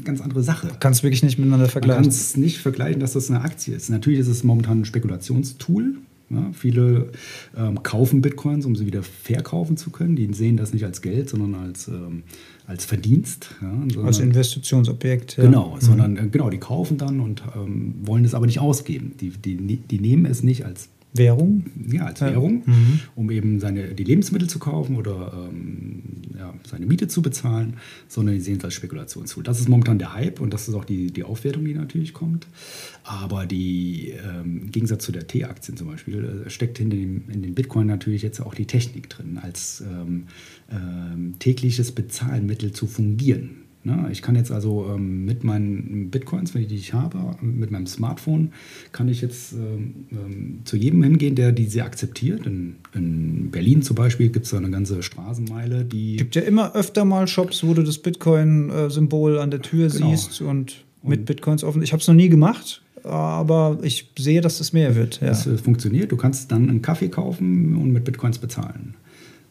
[0.04, 0.70] ganz andere Sache.
[0.80, 2.02] Kannst wirklich nicht miteinander vergleichen.
[2.02, 3.92] Man kann es nicht vergleichen, dass das eine Aktie ist.
[3.92, 5.98] Natürlich ist es momentan ein Spekulationstool.
[6.32, 7.12] Ja, viele
[7.56, 10.16] ähm, kaufen Bitcoins, um sie wieder verkaufen zu können.
[10.16, 12.24] Die sehen das nicht als Geld, sondern als, ähm,
[12.66, 13.56] als Verdienst.
[13.62, 15.38] Ja, sondern, als Investitionsobjekt.
[15.38, 15.44] Ja.
[15.46, 15.82] Genau, mhm.
[15.82, 19.14] sondern äh, genau, die kaufen dann und ähm, wollen es aber nicht ausgeben.
[19.20, 21.66] Die, die, die nehmen es nicht als Währung?
[21.92, 23.00] Ja, als Währung, mhm.
[23.16, 26.04] um eben seine, die Lebensmittel zu kaufen oder ähm,
[26.38, 29.44] ja, seine Miete zu bezahlen, sondern die sehen es als Spekulationstool.
[29.44, 32.48] Das ist momentan der Hype und das ist auch die, die Aufwertung, die natürlich kommt.
[33.04, 37.42] Aber die, ähm, im Gegensatz zu der T-Aktien zum Beispiel, äh, steckt in, dem, in
[37.42, 40.26] den Bitcoin natürlich jetzt auch die Technik drin, als ähm,
[40.70, 43.69] ähm tägliches Bezahlmittel zu fungieren.
[43.84, 44.10] Ne?
[44.12, 48.52] Ich kann jetzt also ähm, mit meinen Bitcoins, wenn ich die habe, mit meinem Smartphone,
[48.92, 52.46] kann ich jetzt ähm, ähm, zu jedem hingehen, der diese akzeptiert.
[52.46, 56.16] In, in Berlin zum Beispiel gibt es da eine ganze Straßenmeile, die.
[56.16, 60.10] Es gibt ja immer öfter mal Shops, wo du das Bitcoin-Symbol an der Tür genau.
[60.10, 61.82] siehst und mit und Bitcoins offen.
[61.82, 62.82] Ich habe es noch nie gemacht.
[63.04, 65.22] Aber ich sehe, dass es mehr wird.
[65.22, 65.56] Es ja.
[65.56, 66.12] funktioniert.
[66.12, 68.96] Du kannst dann einen Kaffee kaufen und mit Bitcoins bezahlen.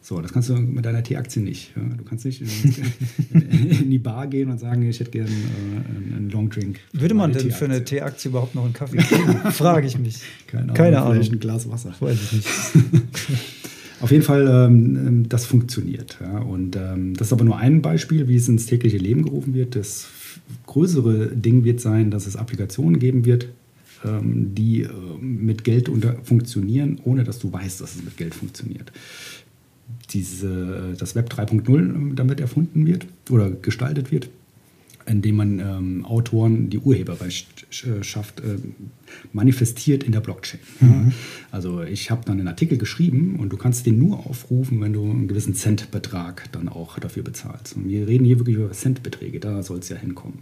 [0.09, 1.71] So, das kannst du mit deiner T-Aktie nicht.
[1.75, 2.41] Du kannst nicht
[3.31, 6.79] in, die Bar gehen und sagen, ich hätte gerne äh, einen Longdrink.
[6.93, 9.35] Würde man denn für eine T-Aktie überhaupt noch einen Kaffee kriegen?
[9.51, 10.23] Frage ich mich.
[10.47, 10.75] Keine Ahnung.
[10.75, 11.13] Keine Ahnung.
[11.13, 11.93] Vielleicht ein Glas Wasser.
[11.99, 12.47] Weiß ich nicht.
[14.01, 16.17] Auf jeden Fall, ähm, ähm, das funktioniert.
[16.19, 16.39] Ja.
[16.39, 19.75] Und ähm, das ist aber nur ein Beispiel, wie es ins tägliche Leben gerufen wird.
[19.75, 20.07] Das
[20.65, 23.49] größere Ding wird sein, dass es Applikationen geben wird,
[24.03, 24.89] ähm, die äh,
[25.21, 28.91] mit Geld unter funktionieren, ohne dass du weißt, dass es mit Geld funktioniert
[30.11, 34.29] diese, das Web 3.0 ähm, damit erfunden wird oder gestaltet wird,
[35.05, 38.57] indem man ähm, Autoren die Urheberrechtschaft äh,
[39.33, 40.59] manifestiert in der Blockchain.
[40.79, 41.13] Mhm.
[41.51, 45.03] Also ich habe dann einen Artikel geschrieben und du kannst den nur aufrufen, wenn du
[45.03, 47.75] einen gewissen Centbetrag dann auch dafür bezahlst.
[47.75, 50.39] Und wir reden hier wirklich über Centbeträge, da soll es ja hinkommen.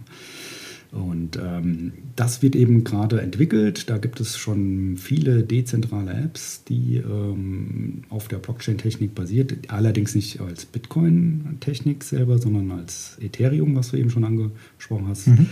[0.90, 3.90] Und ähm, das wird eben gerade entwickelt.
[3.90, 9.54] Da gibt es schon viele dezentrale Apps, die ähm, auf der Blockchain-Technik basiert.
[9.68, 15.26] Allerdings nicht als Bitcoin-Technik selber, sondern als Ethereum, was du eben schon angesprochen hast.
[15.26, 15.46] Mhm.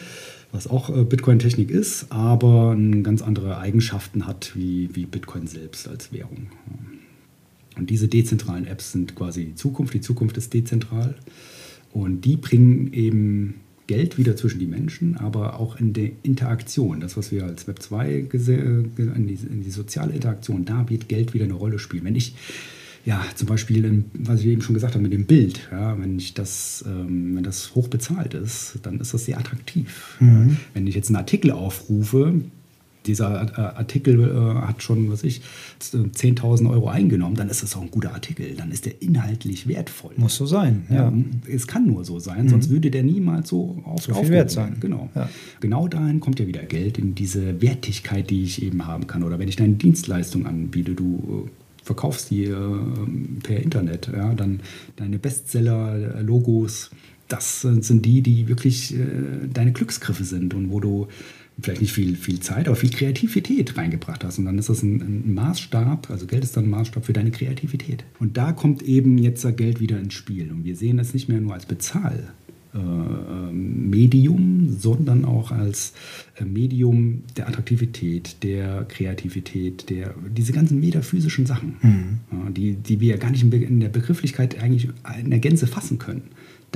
[0.52, 6.12] Was auch äh, Bitcoin-Technik ist, aber ganz andere Eigenschaften hat wie, wie Bitcoin selbst als
[6.12, 6.46] Währung.
[7.76, 9.92] Und diese dezentralen Apps sind quasi die Zukunft.
[9.92, 11.14] Die Zukunft ist dezentral.
[11.92, 13.56] Und die bringen eben
[13.86, 17.82] Geld wieder zwischen die Menschen, aber auch in der Interaktion, das, was wir als Web
[17.82, 22.04] 2 in die, in die soziale Interaktion, da wird Geld wieder eine Rolle spielen.
[22.04, 22.34] Wenn ich
[23.06, 26.34] ja, zum Beispiel, was ich eben schon gesagt habe, mit dem Bild, ja, wenn ich
[26.34, 30.16] das, ähm, wenn das hoch bezahlt ist, dann ist das sehr attraktiv.
[30.18, 30.56] Mhm.
[30.74, 32.34] Wenn ich jetzt einen Artikel aufrufe,
[33.06, 35.42] dieser äh, Artikel äh, hat schon, was ich,
[35.80, 38.54] 10.000 Euro eingenommen, dann ist das auch ein guter Artikel.
[38.56, 40.12] Dann ist der inhaltlich wertvoll.
[40.16, 41.10] Muss so sein, ja.
[41.10, 41.12] ja
[41.52, 42.48] es kann nur so sein, mhm.
[42.50, 44.76] sonst würde der niemals so oft so viel wert sein.
[44.80, 45.10] Genau.
[45.14, 45.28] Ja.
[45.60, 49.22] Genau dahin kommt ja wieder Geld, in diese Wertigkeit, die ich eben haben kann.
[49.22, 52.56] Oder wenn ich deine Dienstleistung anbiete, du äh, verkaufst die äh,
[53.42, 54.60] per Internet, ja, dann
[54.96, 56.90] deine Bestseller-Logos,
[57.28, 58.98] das sind die, die wirklich äh,
[59.52, 61.08] deine Glücksgriffe sind und wo du
[61.60, 64.38] vielleicht nicht viel, viel Zeit, aber viel Kreativität reingebracht hast.
[64.38, 67.30] Und dann ist das ein, ein, Maßstab, also Geld ist dann ein Maßstab für deine
[67.30, 68.04] Kreativität.
[68.18, 70.50] Und da kommt eben jetzt das Geld wieder ins Spiel.
[70.50, 72.34] Und wir sehen das nicht mehr nur als Bezahl.
[72.74, 75.94] Äh, Medium, sondern auch als
[76.38, 82.54] äh, Medium der Attraktivität, der Kreativität, der, diese ganzen metaphysischen Sachen, mhm.
[82.54, 84.88] die, die wir gar nicht in der Begrifflichkeit eigentlich
[85.18, 86.24] in der Gänze fassen können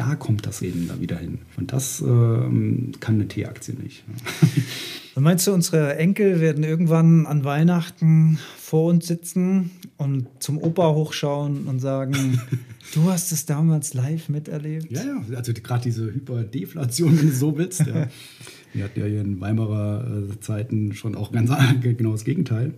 [0.00, 1.40] da kommt das eben da wieder hin.
[1.58, 4.02] Und das ähm, kann eine T-Aktie nicht.
[5.14, 10.94] Und meinst du, unsere Enkel werden irgendwann an Weihnachten vor uns sitzen und zum Opa
[10.94, 12.40] hochschauen und sagen,
[12.94, 14.90] du hast es damals live miterlebt?
[14.90, 17.80] Ja, ja, also gerade diese Hyperdeflation, wenn du so willst.
[17.80, 18.06] Ja.
[18.72, 21.50] Wir hatten ja hier in Weimarer äh, Zeiten schon auch ganz
[21.82, 22.72] genau das Gegenteil.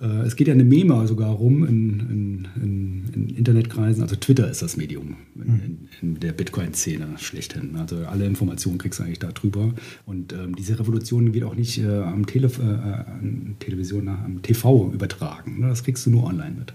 [0.00, 4.02] Äh, es geht ja eine Meme sogar rum in, in, in, in, Internetkreisen.
[4.02, 7.76] Also Twitter ist das Medium in, in der Bitcoin-Szene schlechthin.
[7.76, 9.74] Also alle Informationen kriegst du eigentlich da drüber.
[10.06, 14.90] Und ähm, diese Revolution wird auch nicht äh, am, Tele äh, an Television, am TV
[14.92, 15.60] übertragen.
[15.60, 15.68] Ne?
[15.68, 16.72] Das kriegst du nur online mit.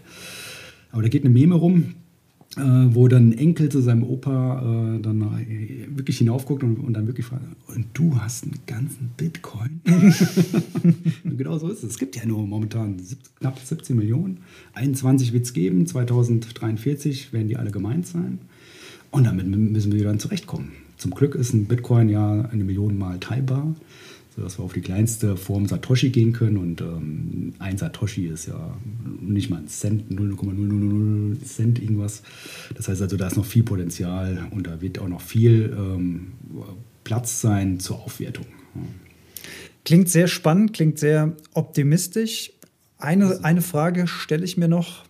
[0.92, 1.96] Aber da geht eine Meme rum,
[2.58, 6.94] äh, wo dann ein Enkel zu seinem Opa äh, dann äh, wirklich hinaufguckt und, und,
[6.94, 9.82] dann wirklich fragt, und du hast einen ganzen Bitcoin?
[11.24, 11.92] genau so ist es.
[11.92, 12.98] Es gibt ja nur momentan
[13.40, 14.40] knapp 17 Millionen.
[14.74, 18.40] 21 wird es geben, 2043 werden die alle gemeint sein.
[19.12, 20.72] Und damit müssen wir dann zurechtkommen.
[20.98, 23.76] Zum Glück ist ein Bitcoin ja eine Million Mal teilbar
[24.36, 26.58] sodass wir auf die kleinste Form Satoshi gehen können.
[26.58, 28.78] Und ähm, ein Satoshi ist ja
[29.22, 32.22] nicht mal ein Cent, 0,000 Cent irgendwas.
[32.76, 36.34] Das heißt also, da ist noch viel Potenzial und da wird auch noch viel ähm,
[37.04, 38.46] Platz sein zur Aufwertung.
[39.86, 42.52] Klingt sehr spannend, klingt sehr optimistisch.
[42.98, 45.06] Eine, eine Frage stelle ich mir noch.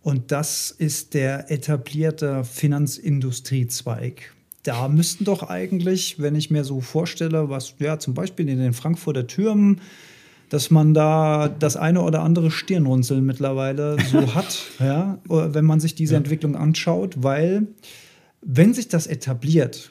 [0.00, 4.35] Und das ist der etablierte Finanzindustriezweig
[4.66, 8.72] da müssten doch eigentlich, wenn ich mir so vorstelle, was ja zum Beispiel in den
[8.72, 9.80] Frankfurter Türmen,
[10.48, 15.94] dass man da das eine oder andere Stirnrunzeln mittlerweile so hat, ja, wenn man sich
[15.94, 16.18] diese ja.
[16.18, 17.66] Entwicklung anschaut, weil
[18.42, 19.90] wenn sich das etabliert,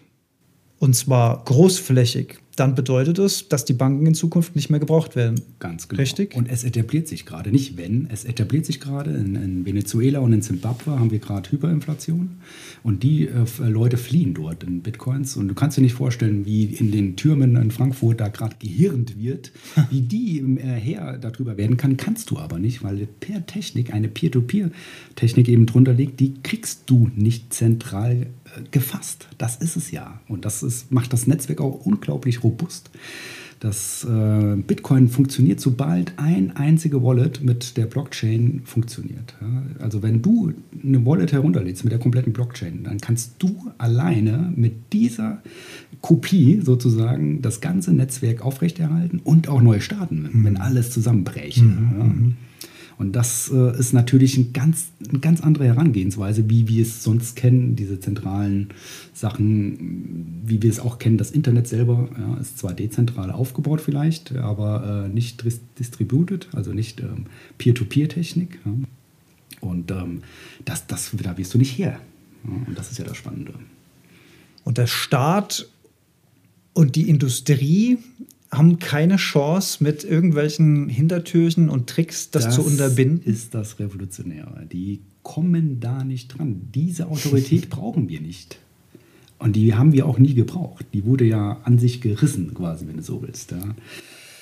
[0.80, 5.42] und zwar großflächig, dann bedeutet es, dass die Banken in Zukunft nicht mehr gebraucht werden.
[5.60, 6.02] Ganz genau.
[6.02, 6.36] Richtig?
[6.36, 9.12] Und es etabliert sich gerade, nicht wenn, es etabliert sich gerade.
[9.12, 12.38] In, in Venezuela und in Zimbabwe haben wir gerade Hyperinflation
[12.84, 15.38] und die äh, Leute fliehen dort in Bitcoins.
[15.38, 19.20] Und du kannst dir nicht vorstellen, wie in den Türmen in Frankfurt da gerade gehirnt
[19.20, 19.52] wird,
[19.90, 24.08] wie die äh, her darüber werden kann, kannst du aber nicht, weil per Technik, eine
[24.08, 28.28] Peer-to-Peer-Technik eben drunter liegt, die kriegst du nicht zentral
[28.72, 29.28] gefasst.
[29.38, 30.20] Das ist es ja.
[30.28, 32.90] Und das ist, macht das Netzwerk auch unglaublich robust.
[33.60, 39.34] Das äh, Bitcoin funktioniert, sobald ein einzige Wallet mit der Blockchain funktioniert.
[39.42, 39.64] Ja?
[39.84, 40.54] Also wenn du
[40.84, 45.42] eine Wallet herunterlädst mit der kompletten Blockchain, dann kannst du alleine mit dieser
[46.02, 50.46] Kopie sozusagen das ganze Netzwerk aufrechterhalten und auch neu starten, mhm.
[50.46, 51.64] wenn alles zusammenbräche.
[51.64, 51.96] Mhm.
[51.98, 52.36] Ja?
[52.98, 57.36] Und das äh, ist natürlich ein ganz, eine ganz andere Herangehensweise, wie wir es sonst
[57.36, 58.70] kennen, diese zentralen
[59.14, 61.18] Sachen, wie wir es auch kennen.
[61.18, 65.44] Das Internet selber ja, ist zwar dezentral aufgebaut vielleicht, aber äh, nicht
[65.78, 67.26] distributed, also nicht ähm,
[67.58, 68.60] Peer-to-Peer-Technik.
[68.66, 68.72] Ja.
[69.62, 70.22] Und ähm,
[70.64, 72.00] das, das, da wirst du nicht her.
[72.46, 73.54] Ja, und das ist ja das Spannende.
[74.64, 75.70] Und der Staat
[76.74, 77.98] und die Industrie
[78.52, 83.22] haben keine Chance, mit irgendwelchen Hintertürchen und Tricks das, das zu unterbinden.
[83.24, 84.66] Ist das Revolutionäre.
[84.72, 86.70] Die kommen da nicht dran.
[86.74, 88.60] Diese Autorität brauchen wir nicht.
[89.38, 90.86] Und die haben wir auch nie gebraucht.
[90.94, 93.52] Die wurde ja an sich gerissen, quasi, wenn du so willst.
[93.52, 93.76] Ja.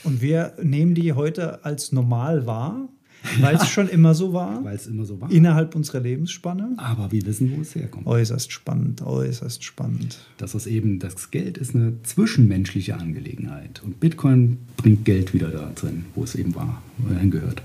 [0.04, 2.90] Und wir nehmen die heute als normal wahr
[3.40, 4.64] weil es schon immer so war.
[4.64, 5.32] Weil es immer so war.
[5.32, 6.74] Innerhalb unserer Lebensspanne.
[6.78, 8.06] Aber wir wissen, wo es herkommt.
[8.06, 10.20] Äußerst spannend, äußerst spannend.
[10.38, 13.82] Das ist eben, das Geld ist eine zwischenmenschliche Angelegenheit.
[13.84, 17.62] Und Bitcoin bringt Geld wieder da drin, wo es eben war, wo er hingehört.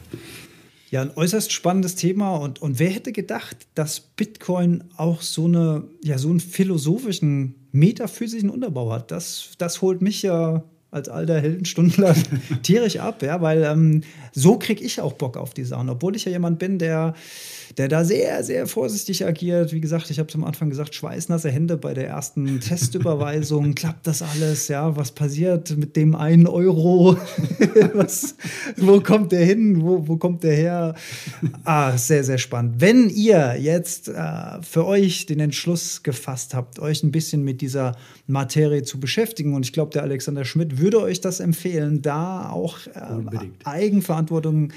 [0.91, 2.37] Ja, ein äußerst spannendes Thema.
[2.37, 8.49] Und, und wer hätte gedacht, dass Bitcoin auch so, eine, ja, so einen philosophischen, metaphysischen
[8.49, 9.11] Unterbau hat?
[9.11, 12.15] Das, das holt mich ja als alter Heldenstundler
[12.63, 15.89] tierisch ab, ja, weil ähm, so kriege ich auch Bock auf die Sachen.
[15.89, 17.15] Obwohl ich ja jemand bin, der
[17.77, 19.73] der da sehr, sehr vorsichtig agiert.
[19.73, 23.75] Wie gesagt, ich habe es am Anfang gesagt, schweißnasse Hände bei der ersten Testüberweisung.
[23.75, 24.69] Klappt das alles?
[24.69, 27.17] Ja, was passiert mit dem einen Euro?
[27.95, 28.37] was,
[28.77, 29.83] wo kommt der hin?
[29.83, 30.95] Wo, wo kommt der her?
[31.65, 32.81] Ah, sehr, sehr spannend.
[32.81, 37.97] Wenn ihr jetzt äh, für euch den Entschluss gefasst habt, euch ein bisschen mit dieser
[38.29, 42.79] Materie zu beschäftigen, und ich glaube, der Alexander Schmidt würde euch das empfehlen, da auch
[42.87, 44.73] äh, Eigenverantwortung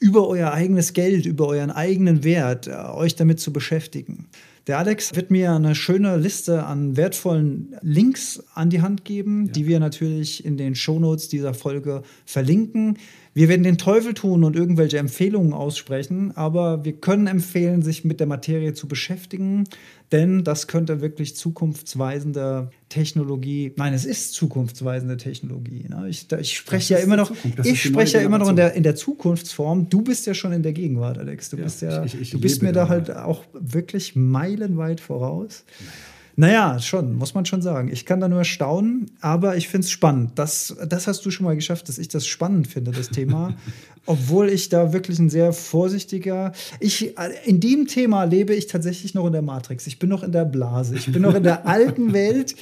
[0.00, 4.26] über euer eigenes Geld, über euren eigenen Wert, äh, euch damit zu beschäftigen.
[4.66, 9.52] Der Alex wird mir eine schöne Liste an wertvollen Links an die Hand geben, ja.
[9.52, 12.98] die wir natürlich in den Shownotes dieser Folge verlinken.
[13.34, 18.20] Wir werden den Teufel tun und irgendwelche Empfehlungen aussprechen, aber wir können empfehlen, sich mit
[18.20, 19.64] der Materie zu beschäftigen,
[20.10, 25.86] denn das könnte wirklich zukunftsweisende Technologie, nein, es ist zukunftsweisende Technologie.
[25.88, 26.08] Ne?
[26.10, 27.32] Ich, ich spreche ja immer noch,
[27.64, 29.88] ich spreche ja immer noch in der, in der Zukunftsform.
[29.88, 31.48] Du bist ja schon in der Gegenwart, Alex.
[31.48, 35.64] Du ja, bist ja, ich, ich, du bist mir da halt auch wirklich meilenweit voraus.
[35.80, 35.92] Naja.
[36.36, 37.90] Naja, schon, muss man schon sagen.
[37.92, 40.32] Ich kann da nur staunen, aber ich finde es spannend.
[40.36, 43.54] Das, das hast du schon mal geschafft, dass ich das spannend finde, das Thema.
[44.06, 46.52] Obwohl ich da wirklich ein sehr vorsichtiger.
[46.80, 47.14] Ich,
[47.44, 49.86] in dem Thema lebe ich tatsächlich noch in der Matrix.
[49.86, 50.96] Ich bin noch in der Blase.
[50.96, 52.56] Ich bin noch in der alten Welt.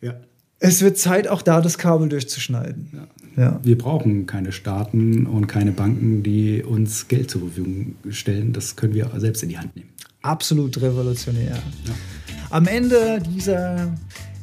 [0.00, 0.14] Ja.
[0.58, 2.88] Es wird Zeit, auch da das Kabel durchzuschneiden.
[3.36, 3.42] Ja.
[3.42, 3.60] ja.
[3.62, 8.52] Wir brauchen keine Staaten und keine Banken, die uns Geld zur Verfügung stellen.
[8.52, 9.90] Das können wir selbst in die Hand nehmen.
[10.22, 11.54] Absolut revolutionär.
[11.84, 11.94] Ja.
[12.50, 13.96] Am Ende dieser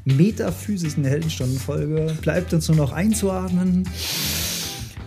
[0.06, 3.84] metaphysischen Heldenstundenfolge bleibt uns nur noch einzuatmen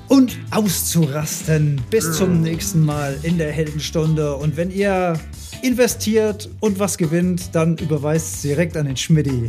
[0.08, 1.80] und auszurasten.
[1.88, 4.36] Bis zum nächsten Mal in der Heldenstunde.
[4.36, 5.18] Und wenn ihr
[5.62, 9.48] investiert und was gewinnt, dann überweist direkt an den Schmidti.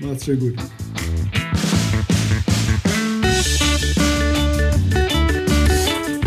[0.00, 0.56] Macht's schön gut.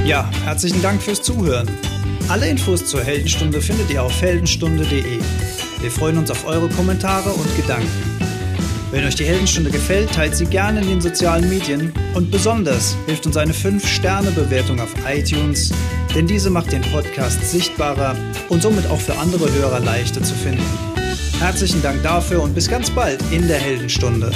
[0.04, 1.68] Ja, herzlichen Dank fürs Zuhören.
[2.28, 5.20] Alle Infos zur Heldenstunde findet ihr auf heldenstunde.de.
[5.80, 7.88] Wir freuen uns auf eure Kommentare und Gedanken.
[8.92, 13.28] Wenn euch die Heldenstunde gefällt, teilt sie gerne in den sozialen Medien und besonders hilft
[13.28, 15.72] uns eine 5-Sterne-Bewertung auf iTunes,
[16.16, 18.16] denn diese macht den Podcast sichtbarer
[18.50, 20.66] und somit auch für andere Hörer leichter zu finden.
[21.40, 24.32] Herzlichen Dank dafür und bis ganz bald in der Heldenstunde.